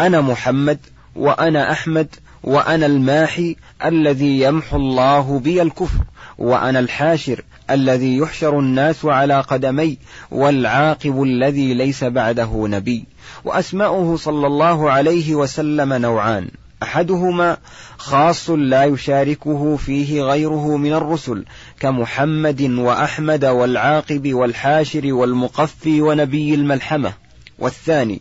أنا 0.00 0.20
محمد 0.20 0.78
وأنا 1.14 1.72
أحمد 1.72 2.14
وأنا 2.42 2.86
الماحي 2.86 3.56
الذي 3.84 4.40
يمحو 4.40 4.76
الله 4.76 5.38
بي 5.38 5.62
الكفر 5.62 5.98
وأنا 6.38 6.78
الحاشر 6.78 7.42
الذي 7.70 8.16
يحشر 8.16 8.58
الناس 8.58 9.04
على 9.04 9.40
قدمي 9.40 9.98
والعاقب 10.30 11.22
الذي 11.22 11.74
ليس 11.74 12.04
بعده 12.04 12.66
نبي. 12.68 13.04
وأسماؤه 13.44 14.16
صلى 14.16 14.46
الله 14.46 14.90
عليه 14.90 15.34
وسلم 15.34 15.92
نوعان. 15.92 16.48
أحدهما 16.82 17.56
خاص 17.98 18.50
لا 18.50 18.84
يشاركه 18.84 19.76
فيه 19.76 20.22
غيره 20.22 20.76
من 20.76 20.92
الرسل 20.92 21.44
كمحمد 21.80 22.62
وأحمد 22.62 23.44
والعاقب 23.44 24.34
والحاشر 24.34 25.12
والمقفي 25.12 26.02
ونبي 26.02 26.54
الملحمة. 26.54 27.12
والثاني 27.58 28.20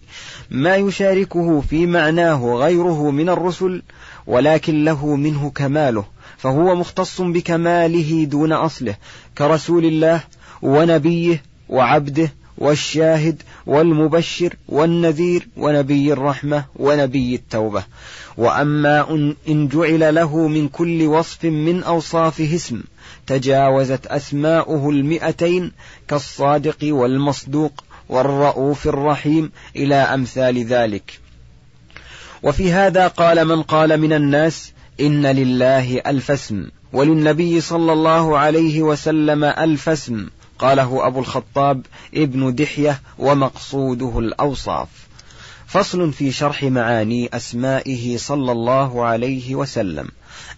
ما 0.49 0.75
يشاركه 0.75 1.61
في 1.61 1.85
معناه 1.85 2.55
غيره 2.55 3.11
من 3.11 3.29
الرسل 3.29 3.81
ولكن 4.27 4.83
له 4.83 5.15
منه 5.15 5.49
كماله 5.55 6.05
فهو 6.37 6.75
مختص 6.75 7.21
بكماله 7.21 8.25
دون 8.25 8.51
أصله 8.51 8.95
كرسول 9.37 9.85
الله 9.85 10.23
ونبيه 10.61 11.43
وعبده 11.69 12.33
والشاهد 12.57 13.41
والمبشر 13.65 14.55
والنذير 14.67 15.47
ونبي 15.57 16.13
الرحمة 16.13 16.65
ونبي 16.75 17.35
التوبة. 17.35 17.83
وأما 18.37 19.35
إن 19.47 19.67
جعل 19.67 20.15
له 20.15 20.47
من 20.47 20.67
كل 20.67 21.07
وصف 21.07 21.43
من 21.45 21.83
أوصافه 21.83 22.55
اسم 22.55 22.81
تجاوزت 23.27 24.07
أسماؤه 24.07 24.89
المئتين 24.89 25.71
كالصادق 26.07 26.77
والمصدوق 26.83 27.83
والرؤوف 28.09 28.87
الرحيم 28.87 29.51
إلى 29.75 29.95
أمثال 29.95 30.65
ذلك. 30.65 31.22
وفي 32.43 32.71
هذا 32.71 33.07
قال 33.07 33.45
من 33.45 33.61
قال 33.61 33.97
من 33.97 34.13
الناس 34.13 34.73
إن 34.99 35.25
لله 35.25 36.01
ألف 36.07 36.31
اسم 36.31 36.67
وللنبي 36.93 37.61
صلى 37.61 37.93
الله 37.93 38.37
عليه 38.37 38.81
وسلم 38.81 39.43
ألف 39.43 39.89
اسم 39.89 40.27
قاله 40.59 41.07
أبو 41.07 41.19
الخطاب 41.19 41.85
ابن 42.13 42.55
دحية 42.55 43.01
ومقصوده 43.19 44.19
الأوصاف. 44.19 44.87
فصل 45.67 46.13
في 46.13 46.31
شرح 46.31 46.63
معاني 46.63 47.29
أسمائه 47.33 48.17
صلى 48.17 48.51
الله 48.51 49.05
عليه 49.05 49.55
وسلم. 49.55 50.07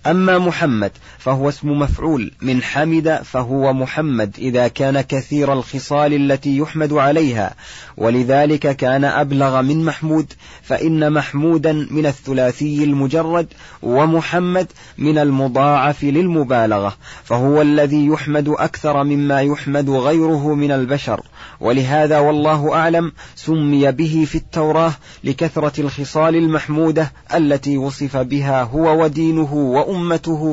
أما 0.08 0.38
محمد 0.38 0.92
فهو 1.18 1.50
اسم 1.50 1.70
مفعول 1.70 2.32
من 2.42 2.64
حمد 2.64 3.20
فهو 3.24 3.74
محمد 3.74 4.36
إذا 4.38 4.68
كان 4.68 5.02
كثير 5.02 5.54
الخصال 5.54 6.14
التي 6.14 6.58
يحمد 6.58 6.94
عليها. 6.94 7.56
ولذلك 7.98 8.76
كان 8.76 9.04
أبلغ 9.04 9.62
من 9.62 9.86
محمود 9.86 10.34
فإن 10.62 11.14
محمودا 11.14 11.88
من 11.92 12.06
الثلاثي 12.06 12.84
المجرد 12.84 13.48
ومحمد 13.82 14.68
من 14.98 15.18
المضاعف 15.18 16.04
للمبالغة 16.04 16.96
فهو 17.24 17.62
الذي 17.62 18.06
يحمد 18.06 18.50
أكثر 18.50 19.04
مما 19.04 19.42
يحمد 19.42 19.90
غيره 19.90 20.56
من 20.56 20.72
البشر. 20.72 21.22
ولهذا 21.60 22.20
والله 22.20 22.74
أعلم 22.74 23.12
سمي 23.36 23.92
به 23.92 24.26
في 24.28 24.36
التوراة 24.36 24.94
لكثرة 25.24 25.82
الخصال 25.82 26.36
المحمودة 26.36 27.12
التي 27.36 27.78
وصف 27.78 28.18
بها 28.18 28.64
هو 28.64 29.04
ودينه 29.04 29.54
وأمته. 29.54 29.95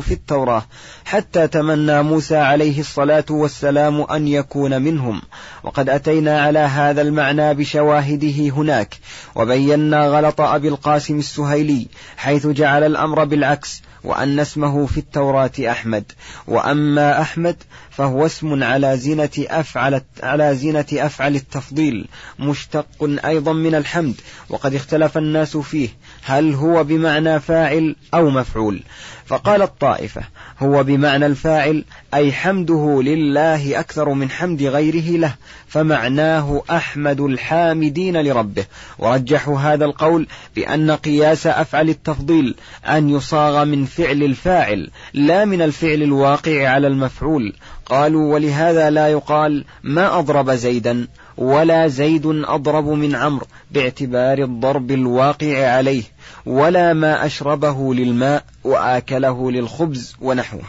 في 0.00 0.14
التوراة 0.14 0.64
حتى 1.04 1.48
تمنى 1.48 2.02
موسى 2.02 2.36
عليه 2.36 2.80
الصلاة 2.80 3.24
والسلام 3.30 4.00
أن 4.00 4.28
يكون 4.28 4.82
منهم. 4.82 5.22
وقد 5.62 5.88
أتينا 5.88 6.40
على 6.40 6.58
هذا 6.58 7.02
المعنى 7.02 7.54
بشواهده 7.54 8.48
هناك 8.48 8.98
وبينا 9.34 10.06
غلط 10.06 10.40
أبي 10.40 10.68
القاسم 10.68 11.18
السهيلي 11.18 11.86
حيث 12.16 12.46
جعل 12.46 12.84
الأمر 12.84 13.24
بالعكس 13.24 13.82
وأن 14.04 14.40
اسمه 14.40 14.86
في 14.86 14.98
التوراة 14.98 15.50
أحمد. 15.70 16.12
وأما 16.46 17.20
أحمد 17.20 17.56
فهو 17.90 18.26
اسم 18.26 18.62
على 18.62 18.96
زينة 18.96 19.30
أفعل 19.38 20.02
على 20.22 20.54
زينة 20.54 20.86
أفعل 20.92 21.34
التفضيل 21.34 22.08
مشتق 22.38 22.86
أيضا 23.24 23.52
من 23.52 23.74
الحمد 23.74 24.14
وقد 24.48 24.74
اختلف 24.74 25.18
الناس 25.18 25.56
فيه. 25.56 25.88
هل 26.22 26.54
هو 26.54 26.84
بمعنى 26.84 27.40
فاعل 27.40 27.96
أو 28.14 28.30
مفعول؟ 28.30 28.82
فقال 29.26 29.62
الطائفة 29.62 30.22
هو 30.58 30.84
بمعنى 30.84 31.26
الفاعل 31.26 31.84
أي 32.14 32.32
حمده 32.32 33.02
لله 33.02 33.80
أكثر 33.80 34.08
من 34.08 34.30
حمد 34.30 34.62
غيره 34.62 35.18
له 35.18 35.34
فمعناه 35.68 36.62
أحمد 36.70 37.20
الحامدين 37.20 38.16
لربه. 38.16 38.64
ورجحوا 38.98 39.58
هذا 39.58 39.84
القول 39.84 40.26
بأن 40.56 40.90
قياس 40.90 41.46
أفعل 41.46 41.88
التفضيل 41.88 42.54
أن 42.86 43.10
يصاغ 43.10 43.64
من 43.64 43.84
فعل 43.84 44.22
الفاعل 44.22 44.90
لا 45.14 45.44
من 45.44 45.62
الفعل 45.62 46.02
الواقع 46.02 46.68
على 46.68 46.86
المفعول. 46.86 47.52
قالوا 47.86 48.34
ولهذا 48.34 48.90
لا 48.90 49.08
يقال 49.08 49.64
ما 49.82 50.18
أضرب 50.18 50.50
زيدا. 50.50 51.06
ولا 51.36 51.88
زيد 51.88 52.26
أضرب 52.26 52.88
من 52.88 53.14
عمرو 53.14 53.46
باعتبار 53.70 54.38
الضرب 54.38 54.90
الواقع 54.90 55.68
عليه 55.68 56.02
ولا 56.46 56.92
ما 56.92 57.26
أشربه 57.26 57.94
للماء 57.94 58.44
وآكله 58.64 59.50
للخبز 59.50 60.16
ونحوه. 60.20 60.62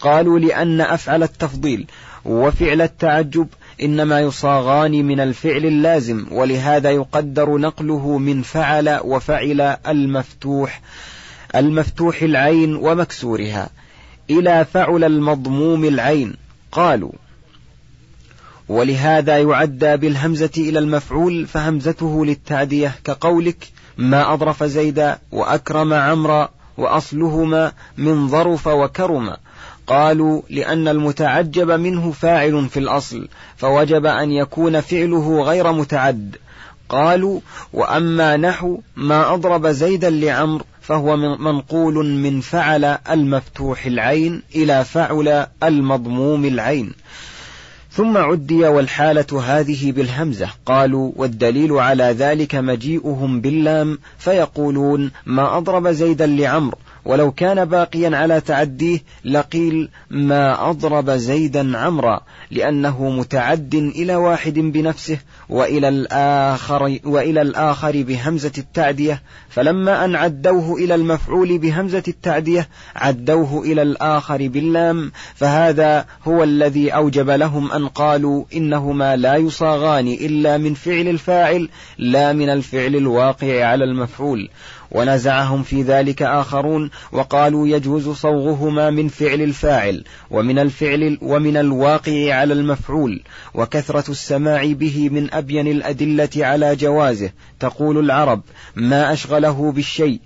قالوا 0.00 0.38
لأن 0.38 0.80
أفعل 0.80 1.22
التفضيل 1.22 1.86
وفعل 2.24 2.82
التعجب 2.82 3.46
إنما 3.82 4.20
يصاغان 4.20 4.92
من 4.92 5.20
الفعل 5.20 5.66
اللازم 5.66 6.26
ولهذا 6.30 6.90
يقدر 6.90 7.58
نقله 7.58 8.18
من 8.18 8.42
فعل 8.42 9.00
وفعل 9.04 9.60
المفتوح 9.88 10.80
المفتوح 11.54 12.22
العين 12.22 12.76
ومكسورها 12.76 13.68
إلى 14.30 14.66
فعل 14.72 15.04
المضموم 15.04 15.84
العين. 15.84 16.34
قالوا 16.72 17.12
ولهذا 18.68 19.38
يعدى 19.38 19.96
بالهمزة 19.96 20.50
إلى 20.56 20.78
المفعول 20.78 21.46
فهمزته 21.46 22.26
للتعدية 22.26 22.94
كقولك 23.04 23.68
ما 23.98 24.32
أضرف 24.32 24.64
زيدا 24.64 25.18
وأكرم 25.32 25.94
عمرا 25.94 26.48
وأصلهما 26.76 27.72
من 27.98 28.28
ظرف 28.28 28.66
وكرم 28.66 29.36
قالوا 29.86 30.42
لأن 30.50 30.88
المتعجب 30.88 31.70
منه 31.70 32.12
فاعل 32.12 32.68
في 32.68 32.78
الأصل 32.78 33.28
فوجب 33.56 34.06
أن 34.06 34.32
يكون 34.32 34.80
فعله 34.80 35.42
غير 35.42 35.72
متعد. 35.72 36.36
قالوا 36.88 37.40
وأما 37.72 38.36
نحو 38.36 38.80
ما 38.96 39.34
أضرب 39.34 39.66
زيدا 39.66 40.10
لعمر 40.10 40.62
فهو 40.82 41.16
منقول 41.16 42.06
من 42.06 42.40
فعل 42.40 42.98
المفتوح 43.10 43.86
العين 43.86 44.42
إلى 44.54 44.84
فعل 44.84 45.46
المضموم 45.62 46.44
العين. 46.44 46.92
ثم 47.98 48.16
عدي 48.16 48.66
والحالة 48.68 49.42
هذه 49.42 49.92
بالهمزة. 49.92 50.48
قالوا 50.66 51.12
والدليل 51.16 51.72
على 51.72 52.04
ذلك 52.04 52.54
مجيئهم 52.54 53.40
باللام 53.40 53.98
فيقولون 54.18 55.10
ما 55.26 55.56
أضرب 55.56 55.88
زيدا 55.88 56.26
لعمر 56.26 56.74
ولو 57.08 57.32
كان 57.32 57.64
باقيا 57.64 58.16
على 58.16 58.40
تعديه 58.40 58.98
لقيل 59.24 59.88
ما 60.10 60.70
أضرب 60.70 61.10
زيدا 61.10 61.78
عمرا 61.78 62.20
لأنه 62.50 63.10
متعد 63.10 63.74
إلى 63.74 64.16
واحد 64.16 64.54
بنفسه 64.54 65.18
وإلى 65.48 65.88
الآخر 65.88 66.98
وإلى 67.04 67.42
الآخر 67.42 68.02
بهمزة 68.02 68.52
التعدية 68.58 69.22
فلما 69.48 70.04
أن 70.04 70.16
عدوه 70.16 70.76
إلى 70.76 70.94
المفعول 70.94 71.58
بهمزة 71.58 72.02
التعدية 72.08 72.68
عدوه 72.96 73.62
إلى 73.62 73.82
الآخر 73.82 74.48
باللام 74.48 75.12
فهذا 75.34 76.06
هو 76.28 76.42
الذي 76.42 76.90
أوجب 76.90 77.30
لهم 77.30 77.72
أن 77.72 77.88
قالوا 77.88 78.44
إنهما 78.54 79.16
لا 79.16 79.36
يصاغان 79.36 80.08
إلا 80.08 80.58
من 80.58 80.74
فعل 80.74 81.08
الفاعل 81.08 81.68
لا 81.98 82.32
من 82.32 82.50
الفعل 82.50 82.96
الواقع 82.96 83.64
على 83.64 83.84
المفعول. 83.84 84.48
ونزعهم 84.90 85.62
في 85.62 85.82
ذلك 85.82 86.22
آخرون 86.22 86.90
وقالوا 87.12 87.68
يجوز 87.68 88.08
صوغهما 88.08 88.90
من 88.90 89.08
فعل 89.08 89.42
الفاعل 89.42 90.04
ومن 90.30 90.58
الفعل 90.58 91.18
ومن 91.22 91.56
الواقع 91.56 92.34
على 92.34 92.54
المفعول 92.54 93.22
وكثرة 93.54 94.10
السماع 94.10 94.72
به 94.72 95.08
من 95.08 95.34
أبين 95.34 95.66
الأدلة 95.66 96.30
على 96.36 96.76
جوازه. 96.76 97.30
تقول 97.60 97.98
العرب 97.98 98.42
ما 98.76 99.12
أشغله 99.12 99.72
بالشيء 99.72 100.20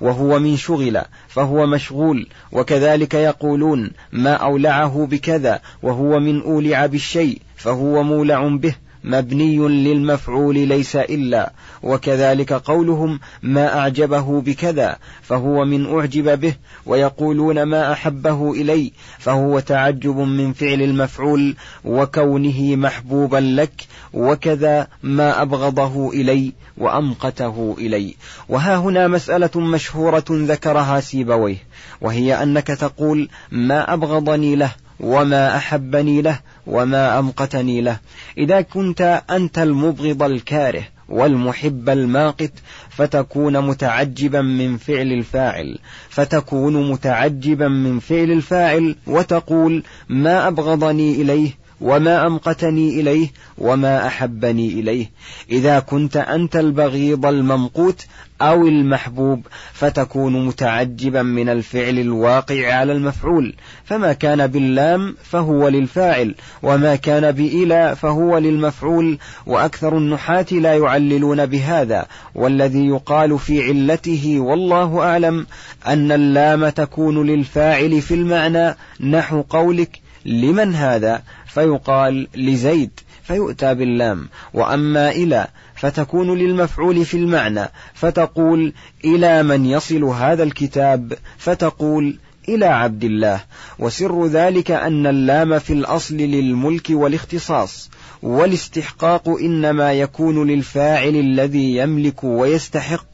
وهو 0.00 0.38
من 0.38 0.56
شغل 0.56 1.00
فهو 1.28 1.66
مشغول 1.66 2.26
وكذلك 2.52 3.14
يقولون 3.14 3.90
ما 4.12 4.32
أولعه 4.32 5.06
بكذا 5.10 5.60
وهو 5.82 6.20
من 6.20 6.42
أولع 6.42 6.86
بالشيء 6.86 7.40
فهو 7.56 8.02
مولع 8.02 8.48
به 8.48 8.74
مبني 9.04 9.58
للمفعول 9.58 10.58
ليس 10.58 10.96
إلا 10.96 11.52
وكذلك 11.82 12.52
قولهم 12.52 13.20
ما 13.42 13.78
أعجبه 13.78 14.40
بكذا 14.40 14.96
فهو 15.22 15.64
من 15.64 15.98
أعجب 15.98 16.40
به 16.40 16.54
ويقولون 16.86 17.62
ما 17.62 17.92
أحبه 17.92 18.52
إلي 18.52 18.92
فهو 19.18 19.58
تعجب 19.58 20.16
من 20.16 20.52
فعل 20.52 20.82
المفعول 20.82 21.56
وكونه 21.84 22.76
محبوبا 22.76 23.36
لك 23.36 23.86
وكذا 24.12 24.86
ما 25.02 25.42
أبغضه 25.42 26.10
إلي 26.10 26.52
وأمقته 26.78 27.76
إلي. 27.78 28.14
وها 28.48 28.76
هنا 28.76 29.08
مسألة 29.08 29.60
مشهورة 29.60 30.24
ذكرها 30.30 31.00
سيبويه 31.00 31.56
وهي 32.00 32.42
أنك 32.42 32.66
تقول 32.66 33.28
ما 33.50 33.92
أبغضني 33.92 34.56
له 34.56 34.70
وما 35.00 35.56
أحبني 35.56 36.22
له 36.22 36.40
وما 36.66 37.18
أمقتني 37.18 37.80
له. 37.80 37.98
إذا 38.38 38.60
كنت 38.60 39.22
أنت 39.30 39.58
المبغض 39.58 40.22
الكاره 40.22 40.84
والمحب 41.08 41.88
الماقت 41.88 42.52
فتكون 42.90 43.60
متعجبا 43.60 44.42
من 44.42 44.76
فعل 44.76 45.12
الفاعل. 45.12 45.78
فتكون 46.08 46.90
متعجبا 46.90 47.68
من 47.68 47.98
فعل 47.98 48.30
الفاعل 48.30 48.96
وتقول 49.06 49.82
ما 50.08 50.48
أبغضني 50.48 51.22
إليه؟ 51.22 51.61
وما 51.82 52.26
أمقتني 52.26 53.00
إليه 53.00 53.28
وما 53.58 54.06
أحبني 54.06 54.68
إليه. 54.68 55.10
إذا 55.50 55.78
كنت 55.78 56.16
أنت 56.16 56.56
البغيض 56.56 57.26
الممقوت 57.26 58.06
أو 58.42 58.66
المحبوب 58.66 59.46
فتكون 59.72 60.46
متعجبا 60.46 61.22
من 61.22 61.48
الفعل 61.48 61.98
الواقع 61.98 62.74
على 62.74 62.92
المفعول. 62.92 63.54
فما 63.84 64.12
كان 64.12 64.46
باللام 64.46 65.16
فهو 65.24 65.68
للفاعل 65.68 66.34
وما 66.62 66.96
كان 66.96 67.32
بإلى 67.32 67.96
فهو 67.96 68.38
للمفعول. 68.38 69.18
وأكثر 69.46 69.98
النحاة 69.98 70.46
لا 70.52 70.74
يعللون 70.74 71.46
بهذا. 71.46 72.06
والذي 72.34 72.86
يقال 72.86 73.38
في 73.38 73.62
علته 73.62 74.36
والله 74.40 75.00
أعلم 75.00 75.46
أن 75.86 76.12
اللام 76.12 76.68
تكون 76.68 77.26
للفاعل 77.26 78.02
في 78.02 78.14
المعنى 78.14 78.76
نحو 79.00 79.40
قولك 79.40 80.00
لمن 80.24 80.74
هذا؟ 80.74 81.22
فيقال 81.46 82.28
لزيد 82.34 82.90
فيؤتى 83.22 83.74
باللام. 83.74 84.28
وأما 84.54 85.10
إلى 85.10 85.46
فتكون 85.74 86.38
للمفعول 86.38 87.04
في 87.04 87.16
المعنى. 87.16 87.68
فتقول 87.94 88.72
إلى 89.04 89.42
من 89.42 89.66
يصل 89.66 90.04
هذا 90.04 90.42
الكتاب 90.42 91.12
فتقول 91.38 92.18
إلى 92.48 92.66
عبد 92.66 93.04
الله. 93.04 93.40
وسر 93.78 94.26
ذلك 94.26 94.70
أن 94.70 95.06
اللام 95.06 95.58
في 95.58 95.72
الأصل 95.72 96.16
للملك 96.16 96.86
والاختصاص. 96.90 97.90
والاستحقاق 98.22 99.28
إنما 99.28 99.92
يكون 99.92 100.50
للفاعل 100.50 101.16
الذي 101.16 101.76
يملك 101.76 102.24
ويستحق. 102.24 103.11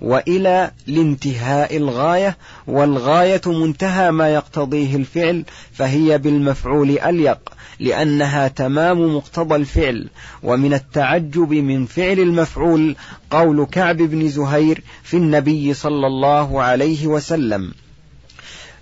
وإلى 0.00 0.70
لانتهاء 0.86 1.76
الغاية 1.76 2.36
والغاية 2.66 3.40
منتهى 3.46 4.10
ما 4.10 4.28
يقتضيه 4.28 4.96
الفعل 4.96 5.44
فهي 5.72 6.18
بالمفعول 6.18 6.98
أليق 6.98 7.38
لأنها 7.80 8.48
تمام 8.48 9.16
مقتضى 9.16 9.56
الفعل 9.56 10.08
ومن 10.42 10.74
التعجب 10.74 11.52
من 11.52 11.86
فعل 11.86 12.20
المفعول 12.20 12.96
قول 13.30 13.64
كعب 13.64 13.96
بن 13.96 14.28
زهير 14.28 14.82
في 15.02 15.16
النبي 15.16 15.74
صلى 15.74 16.06
الله 16.06 16.62
عليه 16.62 17.06
وسلم. 17.06 17.72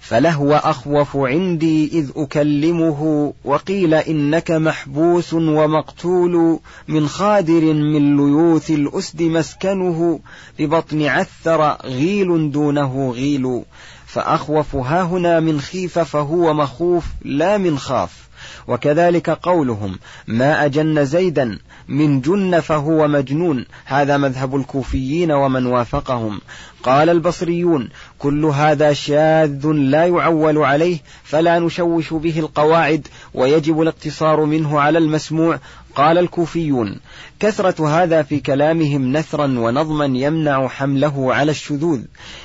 فلهو 0.09 0.55
أخوف 0.55 1.17
عندي 1.17 1.87
إذ 1.99 2.11
أكلمه 2.17 3.33
وقيل 3.45 3.95
إنك 3.95 4.51
محبوس 4.51 5.35
ومقتول 5.35 6.59
من 6.89 7.09
خادر 7.09 7.61
من 7.73 8.17
ليوث 8.17 8.71
الأسد 8.71 9.23
مسكنه 9.23 10.21
ببطن 10.59 11.03
عثر 11.03 11.77
غيل 11.85 12.51
دونه 12.51 13.11
غيل. 13.11 13.63
فأخوف 14.07 14.77
هاهنا 14.77 15.41
من 15.41 15.61
خيف 15.61 15.99
فهو 15.99 16.55
مخوف 16.55 17.05
لا 17.25 17.59
من 17.59 17.79
خاف. 17.79 18.29
وكذلك 18.69 19.31
قولهم 19.31 19.99
ما 20.27 20.65
أجن 20.65 21.05
زيدا 21.05 21.59
من 21.89 22.21
جن 22.21 22.61
فهو 22.61 23.09
مجنون. 23.09 23.67
هذا 23.85 24.17
مذهب 24.17 24.57
الكوفيين 24.57 25.33
ومن 25.33 25.67
وافقهم. 25.67 26.41
قال 26.83 27.09
البصريون 27.09 27.89
كل 28.19 28.45
هذا 28.45 28.93
شاذ 28.93 29.67
لا 29.67 30.07
يعول 30.07 30.59
عليه 30.59 30.99
فلا 31.25 31.59
نشوش 31.59 32.13
به 32.13 32.39
القواعد 32.39 33.09
ويجب 33.35 33.83
الاقتصار 33.83 34.45
منه 34.45 34.81
على 34.81 34.99
المسموع 34.99 35.59
قال 35.95 36.19
الكوفيون. 36.19 37.01
كثرة 37.41 37.89
هذا 38.03 38.23
في 38.23 38.41
كلامهم 38.41 39.13
نثرا 39.17 39.45
ونظما 39.45 40.05
يمنع 40.05 40.69
حمله 40.69 41.35
على 41.35 41.51
الشذوذ 41.51 42.01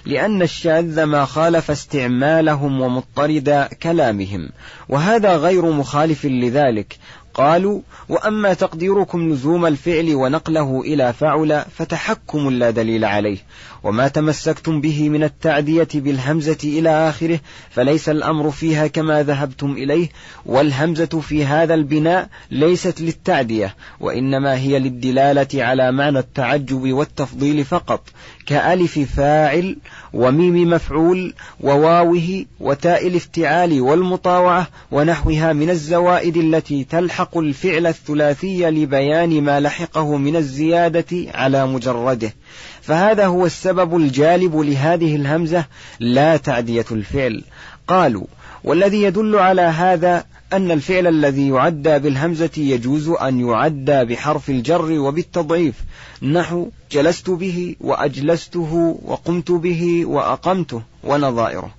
لأن 0.06 0.42
الشاذ 0.42 1.04
ما 1.04 1.26
خالف 1.26 1.72
استعمالهم 1.72 2.82
ومضطرد 2.82 3.68
كلامهم. 3.84 4.50
وهذا 4.90 5.38
غير 5.38 5.66
مخالف 5.66 6.26
لذلك 6.26 6.98
قالوا 7.34 7.82
وأما 8.10 8.54
تقديركم 8.54 9.30
لزوم 9.30 9.66
الفعل 9.66 10.16
ونقله 10.16 10.82
إلى 10.82 11.14
فعل 11.14 11.66
فتحكم 11.78 12.50
لا 12.50 12.70
دليل 12.70 13.06
عليه 13.06 13.38
وما 13.84 14.08
تمسكتم 14.08 14.82
به 14.82 15.10
من 15.10 15.24
التعدية 15.24 15.88
بالهمزة 15.96 16.58
إلى 16.64 17.10
آخره 17.10 17.40
فليس 17.70 18.10
الأمر 18.10 18.52
فيها 18.52 18.88
كما 18.88 19.24
ذهبتم 19.24 19.72
إليه 19.72 20.10
والهمزة 20.46 21.06
في 21.06 21.46
هذا 21.46 21.74
البناء 21.74 22.30
ليست 22.52 23.02
للتعدية 23.02 23.76
وإنما 24.00 24.58
هي 24.58 24.80
للدلالة 24.80 25.64
على 25.64 25.92
معنى 25.92 26.20
التعجب 26.20 26.94
والتفضيل 26.94 27.66
فقط 27.66 28.02
كألف 28.46 29.00
فاعل 29.00 29.78
وميم 30.14 30.70
مفعول 30.70 31.34
وواوه 31.60 32.46
وتاء 32.60 33.08
الافتعال 33.08 33.82
والمطاوعة 33.82 34.68
ونحوها 34.92 35.54
من 35.54 35.70
الزوائد 35.70 36.38
التي 36.38 36.84
تلحق 36.84 37.38
الفعل 37.38 37.88
الثلاثي 37.88 38.70
لبيان 38.70 39.42
ما 39.42 39.60
لحقه 39.60 40.18
من 40.18 40.36
الزيادة 40.36 41.32
على 41.34 41.68
مجرده. 41.68 42.34
فهذا 42.82 43.26
هو 43.26 43.46
السبب 43.46 43.96
الجالب 43.96 44.56
لهذه 44.56 45.16
الهمزة 45.16 45.66
لا 46.00 46.38
تعدية 46.38 46.86
الفعل. 46.92 47.44
قالوا 47.88 48.26
والذي 48.64 49.02
يدل 49.02 49.36
على 49.36 49.62
هذا 49.62 50.26
أن 50.54 50.72
الفعل 50.72 51.08
الذي 51.08 51.50
يعدى 51.50 52.00
بالهمزة 52.00 52.50
يجوز 52.58 53.10
أن 53.10 53.40
يعدى 53.40 54.06
بحرف 54.06 54.50
الجر 54.50 54.92
وبالتضعيف. 54.92 55.76
نحو 56.22 56.70
جلست 56.92 57.30
به 57.30 57.76
وأجلسته 57.82 59.00
وقمت 59.06 59.52
به 59.52 60.06
وأقمته 60.06 60.82
ونظائره. 61.04 61.72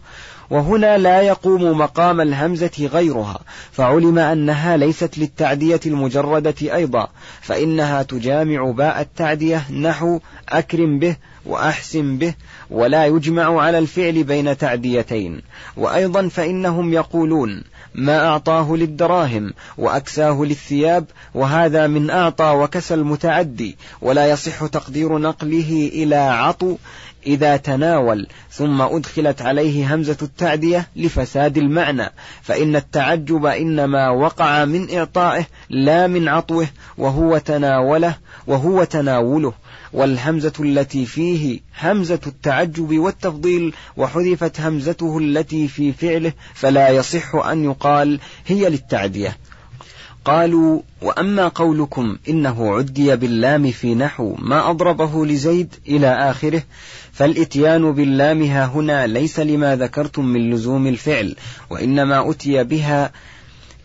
وهنا 0.50 0.98
لا 0.98 1.20
يقوم 1.20 1.78
مقام 1.78 2.20
الهمزة 2.20 2.88
غيرها 2.92 3.38
فعلم 3.72 4.18
أنها 4.18 4.76
ليست 4.76 5.18
للتعدية 5.18 5.80
المجردة 5.86 6.54
أيضا 6.74 7.08
فإنها 7.40 8.02
تجامع 8.02 8.70
باء 8.70 9.00
التعدية 9.00 9.72
نحو 9.72 10.20
أكرم 10.48 10.98
به 10.98 11.16
وأحسن 11.46 12.18
به 12.18 12.34
ولا 12.70 13.06
يجمع 13.06 13.60
على 13.60 13.78
الفعل 13.78 14.24
بين 14.24 14.58
تعديتين. 14.58 15.42
وأيضا 15.76 16.28
فإنهم 16.28 16.92
يقولون 16.92 17.64
ما 17.94 18.26
أعطاه 18.26 18.76
للدراهم 18.76 19.52
وأكساه 19.78 20.42
للثياب 20.42 21.04
وهذا 21.34 21.86
من 21.86 22.10
أعطى 22.10 22.50
وكسى 22.56 22.94
المتعدي 22.94 23.76
ولا 24.02 24.30
يصح 24.30 24.66
تقدير 24.66 25.18
نقله 25.18 25.90
إلى 25.94 26.16
عطو 26.16 26.76
إذا 27.26 27.56
تناول 27.56 28.26
ثم 28.50 28.82
أدخلت 28.82 29.42
عليه 29.42 29.94
همزة 29.94 30.16
التعدية 30.22 30.88
لفساد 30.96 31.58
المعنى 31.58 32.12
فإن 32.42 32.76
التعجب 32.76 33.46
إنما 33.46 34.10
وقع 34.10 34.64
من 34.64 34.96
إعطائه 34.96 35.46
لا 35.70 36.06
من 36.06 36.28
عطوه 36.28 36.68
وهو 36.98 37.38
تناوله 37.38 38.16
وهو 38.46 38.84
تناوله. 38.84 39.52
والهمزة 39.94 40.52
التي 40.60 41.06
فيه 41.06 41.60
همزة 41.80 42.20
التعجب 42.26 42.98
والتفضيل 42.98 43.74
وحذفت 43.96 44.60
همزته 44.60 45.18
التي 45.18 45.68
في 45.68 45.92
فعله 45.92 46.32
فلا 46.54 46.88
يصح 46.88 47.34
أن 47.34 47.64
يقال 47.64 48.20
هي 48.46 48.68
للتعدية. 48.68 49.36
قالوا 50.24 50.80
وأما 51.02 51.48
قولكم 51.48 52.16
إنه 52.28 52.76
عدي 52.76 53.16
باللام 53.16 53.70
في 53.70 53.94
نحو 53.94 54.36
ما 54.38 54.70
أضربه 54.70 55.26
لزيد 55.26 55.74
إلى 55.88 56.30
آخره 56.30 56.62
فالإتيان 57.12 57.92
باللام 57.92 58.42
ها 58.42 58.66
هنا 58.66 59.06
ليس 59.06 59.40
لما 59.40 59.76
ذكرتم 59.76 60.24
من 60.24 60.50
لزوم 60.50 60.86
الفعل 60.86 61.36
وإنما 61.70 62.30
أتي 62.30 62.64
بها 62.64 63.12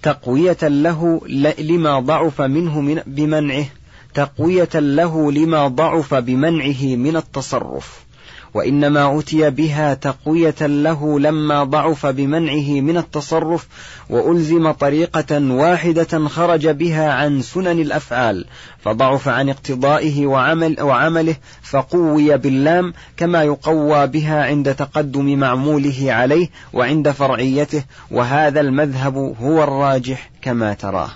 تقوية 0.04 0.58
له 0.64 1.22
لما 1.60 2.00
ضعف 2.00 2.42
منه 2.42 2.82
من 2.82 3.02
بمنعه 3.08 3.66
تقوية 4.14 4.70
له 4.76 5.32
لما 5.32 5.68
ضعف 5.68 6.14
بمنعه 6.14 6.96
من 6.96 7.16
التصرف. 7.16 8.09
وإنما 8.54 9.20
أتي 9.20 9.50
بها 9.50 9.94
تقوية 9.94 10.56
له 10.62 11.20
لما 11.20 11.64
ضعف 11.64 12.06
بمنعه 12.06 12.82
من 12.82 12.98
التصرف 12.98 13.68
وألزم 14.10 14.72
طريقة 14.72 15.54
واحدة 15.54 16.28
خرج 16.28 16.68
بها 16.68 17.14
عن 17.14 17.42
سنن 17.42 17.80
الأفعال 17.80 18.46
فضعف 18.80 19.28
عن 19.28 19.50
اقتضائه 19.50 20.26
وعمل 20.26 20.82
وعمله 20.82 21.36
فقوي 21.62 22.38
باللام 22.38 22.94
كما 23.18 23.44
يقوى 23.44 24.08
بها 24.08 24.44
عند 24.44 24.76
تقدم 24.76 25.40
معموله 25.40 26.06
عليه 26.14 26.50
وعند 26.74 27.12
فرعيته 27.12 27.84
وهذا 28.12 28.62
المذهب 28.62 29.36
هو 29.42 29.64
الراجح 29.64 30.30
كما 30.42 30.74
تراه. 30.74 31.10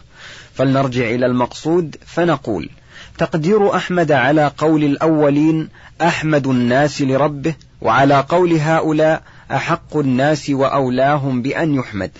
فلنرجع 0.54 1.10
إلى 1.10 1.26
المقصود 1.26 1.96
فنقول 2.06 2.70
تقدير 3.18 3.76
أحمد 3.76 4.12
على 4.12 4.52
قول 4.58 4.84
الأولين 4.84 5.70
أحمد 6.02 6.48
الناس 6.48 7.02
لربه 7.02 7.56
وعلى 7.82 8.26
قول 8.30 8.54
هؤلاء 8.54 9.24
أحق 9.52 9.98
الناس 9.98 10.50
وأولاهم 10.50 11.42
بأن 11.42 11.76
يحمد. 11.76 12.12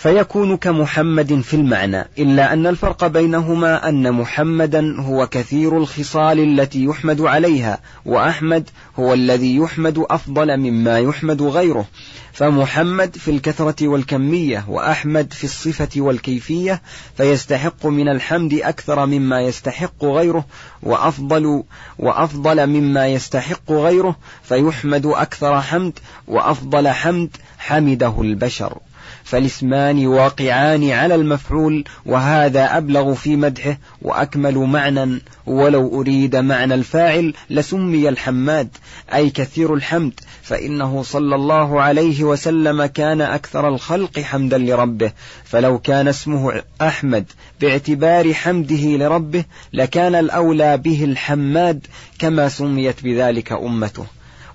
فيكون 0.00 0.56
كمحمد 0.56 1.40
في 1.40 1.54
المعنى 1.54 2.08
إلا 2.18 2.52
أن 2.52 2.66
الفرق 2.66 3.06
بينهما 3.06 3.88
أن 3.88 4.12
محمدا 4.12 5.00
هو 5.00 5.26
كثير 5.26 5.76
الخصال 5.78 6.38
التي 6.38 6.84
يحمد 6.84 7.20
عليها 7.20 7.78
وأحمد 8.06 8.70
هو 8.98 9.14
الذي 9.14 9.56
يحمد 9.56 10.04
أفضل 10.10 10.56
مما 10.56 10.98
يحمد 10.98 11.42
غيره. 11.42 11.86
فمحمد 12.32 13.16
في 13.16 13.30
الكثرة 13.30 13.88
والكمية 13.88 14.64
وأحمد 14.68 15.32
في 15.32 15.44
الصفة 15.44 15.88
والكيفية 15.96 16.82
فيستحق 17.16 17.86
من 17.86 18.08
الحمد 18.08 18.54
أكثر 18.54 19.06
مما 19.06 19.40
يستحق 19.40 20.04
غيره 20.04 20.44
وأفضل 20.82 21.62
وأفضل 21.98 22.66
مما 22.66 23.08
يستحق 23.08 23.72
غيره 23.72 24.16
فيحمد 24.42 25.06
أكثر 25.06 25.60
حمد 25.60 25.98
وأفضل 26.28 26.88
حمد 26.88 27.36
حمده 27.58 28.20
البشر. 28.20 28.78
فالاسمان 29.24 30.06
واقعان 30.06 30.90
على 30.90 31.14
المفعول 31.14 31.84
وهذا 32.06 32.76
أبلغ 32.76 33.14
في 33.14 33.36
مدحه 33.36 33.78
وأكمل 34.02 34.54
معنى 34.54 35.22
ولو 35.46 36.00
أريد 36.00 36.36
معنى 36.36 36.74
الفاعل 36.74 37.34
لسمي 37.50 38.08
الحماد 38.08 38.68
أي 39.14 39.30
كثير 39.30 39.74
الحمد 39.74 40.20
فإنه 40.42 41.02
صلى 41.02 41.34
الله 41.34 41.82
عليه 41.82 42.24
وسلم 42.24 42.84
كان 42.86 43.20
أكثر 43.20 43.68
الخلق 43.68 44.20
حمدا 44.20 44.58
لربه. 44.58 45.12
فلو 45.44 45.78
كان 45.78 46.08
اسمه 46.08 46.62
أحمد 46.82 47.24
باعتبار 47.60 48.34
حمده 48.34 48.76
لربه 48.76 49.44
لكان 49.72 50.14
الأولى 50.14 50.76
به 50.76 51.04
الحماد 51.04 51.86
كما 52.18 52.48
سميت 52.48 53.04
بذلك 53.04 53.52
أمته. 53.52 54.06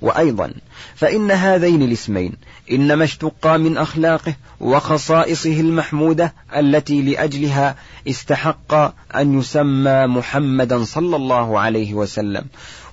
وأيضا 0.06 0.54
فإن 0.96 1.32
هذين 1.32 1.82
الاسمين 1.82 2.34
إنما 2.72 3.04
اشتقا 3.04 3.58
من 3.58 3.78
أخلاقه 3.78 4.34
وخصائصه 4.60 5.60
المحمودة 5.60 6.34
التي 6.56 7.02
لأجلها 7.02 7.76
استحق 8.08 8.74
أن 9.16 9.40
يسمى 9.40 10.08
محمدا 10.08 10.84
صلى 10.84 11.16
الله 11.16 11.60
عليه 11.60 11.94
وسلم. 11.94 12.46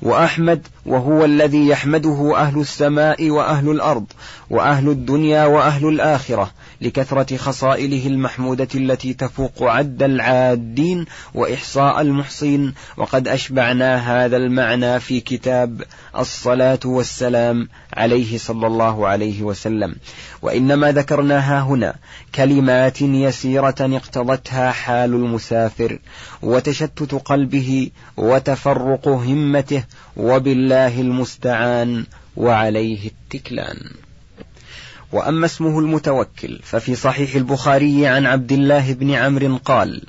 وأحمد 0.03 0.67
وهو 0.87 1.25
الذي 1.25 1.69
يحمده 1.69 2.33
أهل 2.37 2.61
السماء 2.61 3.31
وأهل 3.31 3.71
الأرض 3.71 4.05
وأهل 4.51 4.89
الدنيا 4.89 5.45
وأهل 5.45 5.89
الآخرة. 5.89 6.51
لكثرة 6.83 7.37
خصائله 7.37 8.07
المحمودة 8.07 8.69
التي 8.75 9.15
تفوق 9.15 9.63
عد 9.63 10.03
العادين 10.03 11.05
وإحصاء 11.35 12.01
المحصين. 12.01 12.75
وقد 12.97 13.29
أشبعنا 13.29 13.97
هذا 13.97 14.37
المعنى 14.37 15.01
في 15.01 15.21
كتاب 15.21 15.83
الصلاة 16.19 16.81
والسلام 16.85 17.69
عليه 17.93 18.39
صلى 18.39 18.67
الله 18.67 19.09
عليه 19.09 19.43
وسلم. 19.43 19.95
وإنما 20.43 20.93
ذكرناها 20.93 21.61
هنا 21.61 21.95
كلمات 22.35 23.03
يسيرة 23.03 23.75
اقتضتها 23.81 24.71
حال 24.71 25.15
المسافر 25.15 25.99
وتشتت 26.43 27.15
قلبه 27.15 27.91
وتفرق 28.17 29.09
همته 29.09 29.85
وبالله 30.17 31.01
المستعان 31.01 32.07
وعليه 32.37 33.07
التكلان. 33.07 33.77
وأما 35.13 35.47
اسمه 35.47 35.79
المتوكل 35.79 36.59
ففي 36.63 36.95
صحيح 36.95 37.35
البخاري 37.35 38.07
عن 38.07 38.27
عبد 38.27 38.53
الله 38.53 38.93
بن 38.93 39.11
عمرو 39.11 39.57
قال 39.65 40.03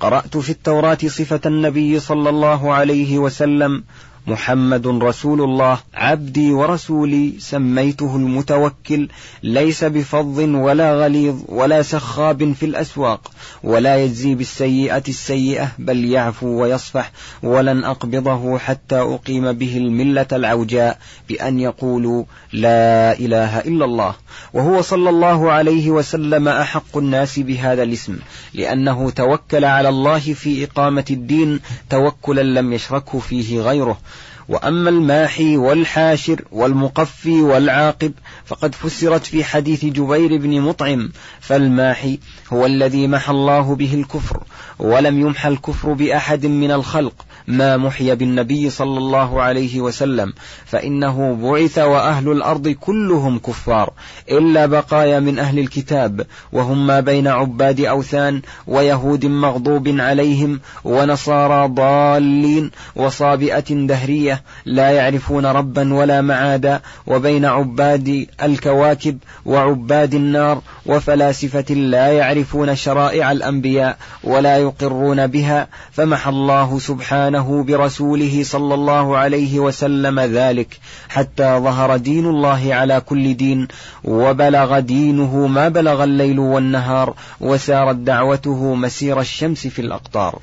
قرأت 0.00 0.36
في 0.36 0.50
التوراة 0.50 0.98
صفة 1.06 1.40
النبي 1.46 2.00
صلى 2.00 2.28
الله 2.28 2.72
عليه 2.72 3.18
وسلم 3.18 3.84
محمد 4.26 4.86
رسول 4.86 5.40
الله 5.42 5.78
عبدي 5.94 6.52
ورسولي 6.52 7.34
سميته 7.38 8.16
المتوكل 8.16 9.08
ليس 9.42 9.84
بفظ 9.84 10.38
ولا 10.38 10.94
غليظ 10.94 11.36
ولا 11.48 11.82
سخاب 11.82 12.52
في 12.52 12.66
الأسواق 12.66 13.30
ولا 13.62 13.96
يجزي 13.96 14.34
بالسيئة 14.34 15.02
السيئة 15.08 15.68
بل 15.78 16.04
يعفو 16.04 16.46
ويصفح 16.46 17.12
ولن 17.42 17.84
أقبضه 17.84 18.58
حتى 18.58 19.00
أقيم 19.00 19.52
به 19.52 19.76
الملة 19.76 20.26
العوجاء 20.32 20.98
بأن 21.28 21.60
يقولوا 21.60 22.24
لا 22.52 23.12
إله 23.18 23.58
إلا 23.60 23.84
الله. 23.84 24.14
وهو 24.54 24.82
صلى 24.82 25.10
الله 25.10 25.52
عليه 25.52 25.90
وسلم 25.90 26.48
أحق 26.48 26.96
الناس 26.96 27.38
بهذا 27.38 27.82
الاسم 27.82 28.16
لأنه 28.54 29.10
توكل 29.10 29.64
على 29.64 29.88
الله 29.88 30.18
في 30.18 30.64
إقامة 30.64 31.04
الدين 31.10 31.60
توكلا 31.90 32.42
لم 32.42 32.72
يشركه 32.72 33.18
فيه 33.18 33.60
غيره. 33.60 33.98
وأما 34.48 34.90
الماحي 34.90 35.56
والحاشر 35.56 36.42
والمقفي 36.52 37.40
والعاقب 37.40 38.12
فقد 38.44 38.74
فسرت 38.74 39.26
في 39.26 39.44
حديث 39.44 39.84
جبير 39.84 40.36
بن 40.36 40.60
مطعم 40.60 41.10
فالماحي 41.40 42.18
هو 42.52 42.66
الذي 42.66 43.08
محى 43.08 43.32
الله 43.32 43.74
به 43.74 43.94
الكفر 43.94 44.42
ولم 44.78 45.20
يمحى 45.20 45.48
الكفر 45.48 45.92
بأحد 45.92 46.46
من 46.46 46.70
الخلق 46.70 47.26
ما 47.48 47.76
محي 47.76 48.14
بالنبي 48.14 48.70
صلى 48.70 48.98
الله 48.98 49.42
عليه 49.42 49.80
وسلم 49.80 50.32
فإنه 50.66 51.38
بعث 51.42 51.78
وأهل 51.78 52.32
الأرض 52.32 52.68
كلهم 52.68 53.38
كفار 53.38 53.92
إلا 54.30 54.66
بقايا 54.66 55.20
من 55.20 55.38
أهل 55.38 55.58
الكتاب 55.58 56.26
وهم 56.52 56.86
ما 56.86 57.00
بين 57.00 57.28
عباد 57.28 57.80
أوثان 57.80 58.42
ويهود 58.66 59.26
مغضوب 59.26 59.88
عليهم 59.88 60.60
ونصارى 60.84 61.68
ضالين 61.68 62.70
وصابئة 62.96 63.86
دهرية 63.86 64.42
لا 64.64 64.90
يعرفون 64.90 65.46
ربا 65.46 65.94
ولا 65.94 66.20
معادا 66.20 66.80
وبين 67.06 67.44
عباد 67.44 68.26
الكواكب 68.42 69.18
وعباد 69.46 70.14
النار 70.14 70.60
وفلاسفة 70.86 71.74
لا 71.74 72.12
يعرفون 72.12 72.76
شرائع 72.76 73.32
الأنبياء 73.32 73.96
ولا 74.24 74.58
يقرون 74.58 75.26
بها 75.26 75.68
فمحى 75.92 76.30
الله 76.30 76.78
سبحانه 76.78 77.35
برسوله 77.42 78.42
صلى 78.44 78.74
الله 78.74 79.16
عليه 79.16 79.60
وسلم 79.60 80.20
ذلك 80.20 80.78
حتى 81.08 81.58
ظهر 81.58 81.96
دين 81.96 82.26
الله 82.26 82.74
على 82.74 83.00
كل 83.00 83.36
دين 83.36 83.68
وبلغ 84.04 84.78
دينه 84.78 85.46
ما 85.46 85.68
بلغ 85.68 86.04
الليل 86.04 86.38
والنهار 86.38 87.14
وسارت 87.40 87.96
دعوته 87.96 88.74
مسير 88.74 89.20
الشمس 89.20 89.66
في 89.66 89.78
الأقطار. 89.78 90.38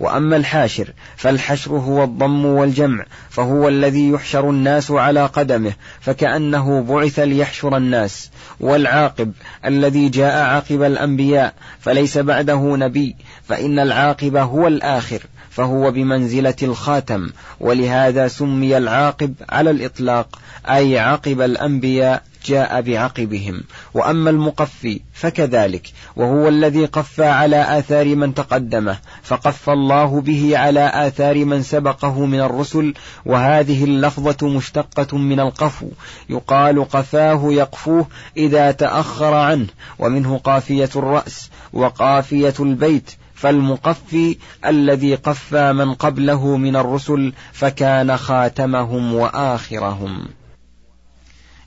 وأما 0.00 0.36
الحاشر 0.36 0.88
فالحشر 1.16 1.72
هو 1.72 2.04
الضم 2.04 2.44
والجمع 2.44 3.04
فهو 3.30 3.68
الذي 3.68 4.10
يحشر 4.10 4.50
الناس 4.50 4.90
على 4.90 5.26
قدمه 5.26 5.72
فكأنه 6.00 6.82
بعث 6.82 7.18
ليحشر 7.18 7.76
الناس. 7.76 8.30
والعاقب 8.60 9.32
الذي 9.64 10.08
جاء 10.08 10.44
عاقب 10.44 10.82
الأنبياء 10.82 11.54
فليس 11.80 12.18
بعده 12.18 12.76
نبي 12.76 13.16
فإن 13.48 13.78
العاقب 13.78 14.36
هو 14.36 14.66
الآخر 14.66 15.22
فهو 15.50 15.90
بمنزلة 15.90 16.54
الخاتم 16.62 17.30
ولهذا 17.60 18.28
سمي 18.28 18.76
العاقب 18.76 19.34
على 19.48 19.70
الإطلاق 19.70 20.38
أي 20.68 20.98
عقب 20.98 21.40
الأنبياء 21.40 22.22
جاء 22.44 22.80
بعقبهم. 22.80 23.62
وأما 23.94 24.30
المقفي 24.30 25.00
فكذلك. 25.12 25.92
وهو 26.16 26.48
الذي 26.48 26.84
قفى 26.84 27.24
على 27.24 27.78
آثار 27.78 28.16
من 28.16 28.34
تقدمه 28.34 28.98
فقف 29.22 29.70
الله 29.70 30.20
به 30.20 30.58
على 30.58 30.90
آثار 30.94 31.44
من 31.44 31.62
سبقه 31.62 32.26
من 32.26 32.40
الرسل 32.40 32.94
وهذه 33.26 33.84
اللفظة 33.84 34.48
مشتقة 34.48 35.18
من 35.18 35.40
القفو. 35.40 35.88
يقال 36.30 36.88
قفاه 36.88 37.52
يقفوه 37.52 38.06
إذا 38.36 38.70
تأخر 38.70 39.34
عنه 39.34 39.66
ومنه 39.98 40.38
قافية 40.38 40.90
الرأس 40.96 41.50
وقافية 41.72 42.54
البيت. 42.60 43.10
فالمقفي 43.38 44.36
الذي 44.66 45.14
قفى 45.14 45.72
من 45.72 45.94
قبله 45.94 46.56
من 46.56 46.76
الرسل 46.76 47.32
فكان 47.52 48.16
خاتمهم 48.16 49.14
وآخرهم. 49.14 50.28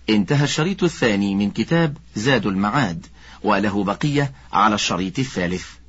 انتهى 0.10 0.44
الشريط 0.44 0.84
الثاني 0.84 1.36
من 1.36 1.52
كتاب 1.52 1.98
زاد 2.16 2.46
المعاد 2.46 3.06
وله 3.44 3.84
بقية 3.84 4.32
على 4.54 4.76
الشريط 4.76 5.20
الثالث. 5.20 5.81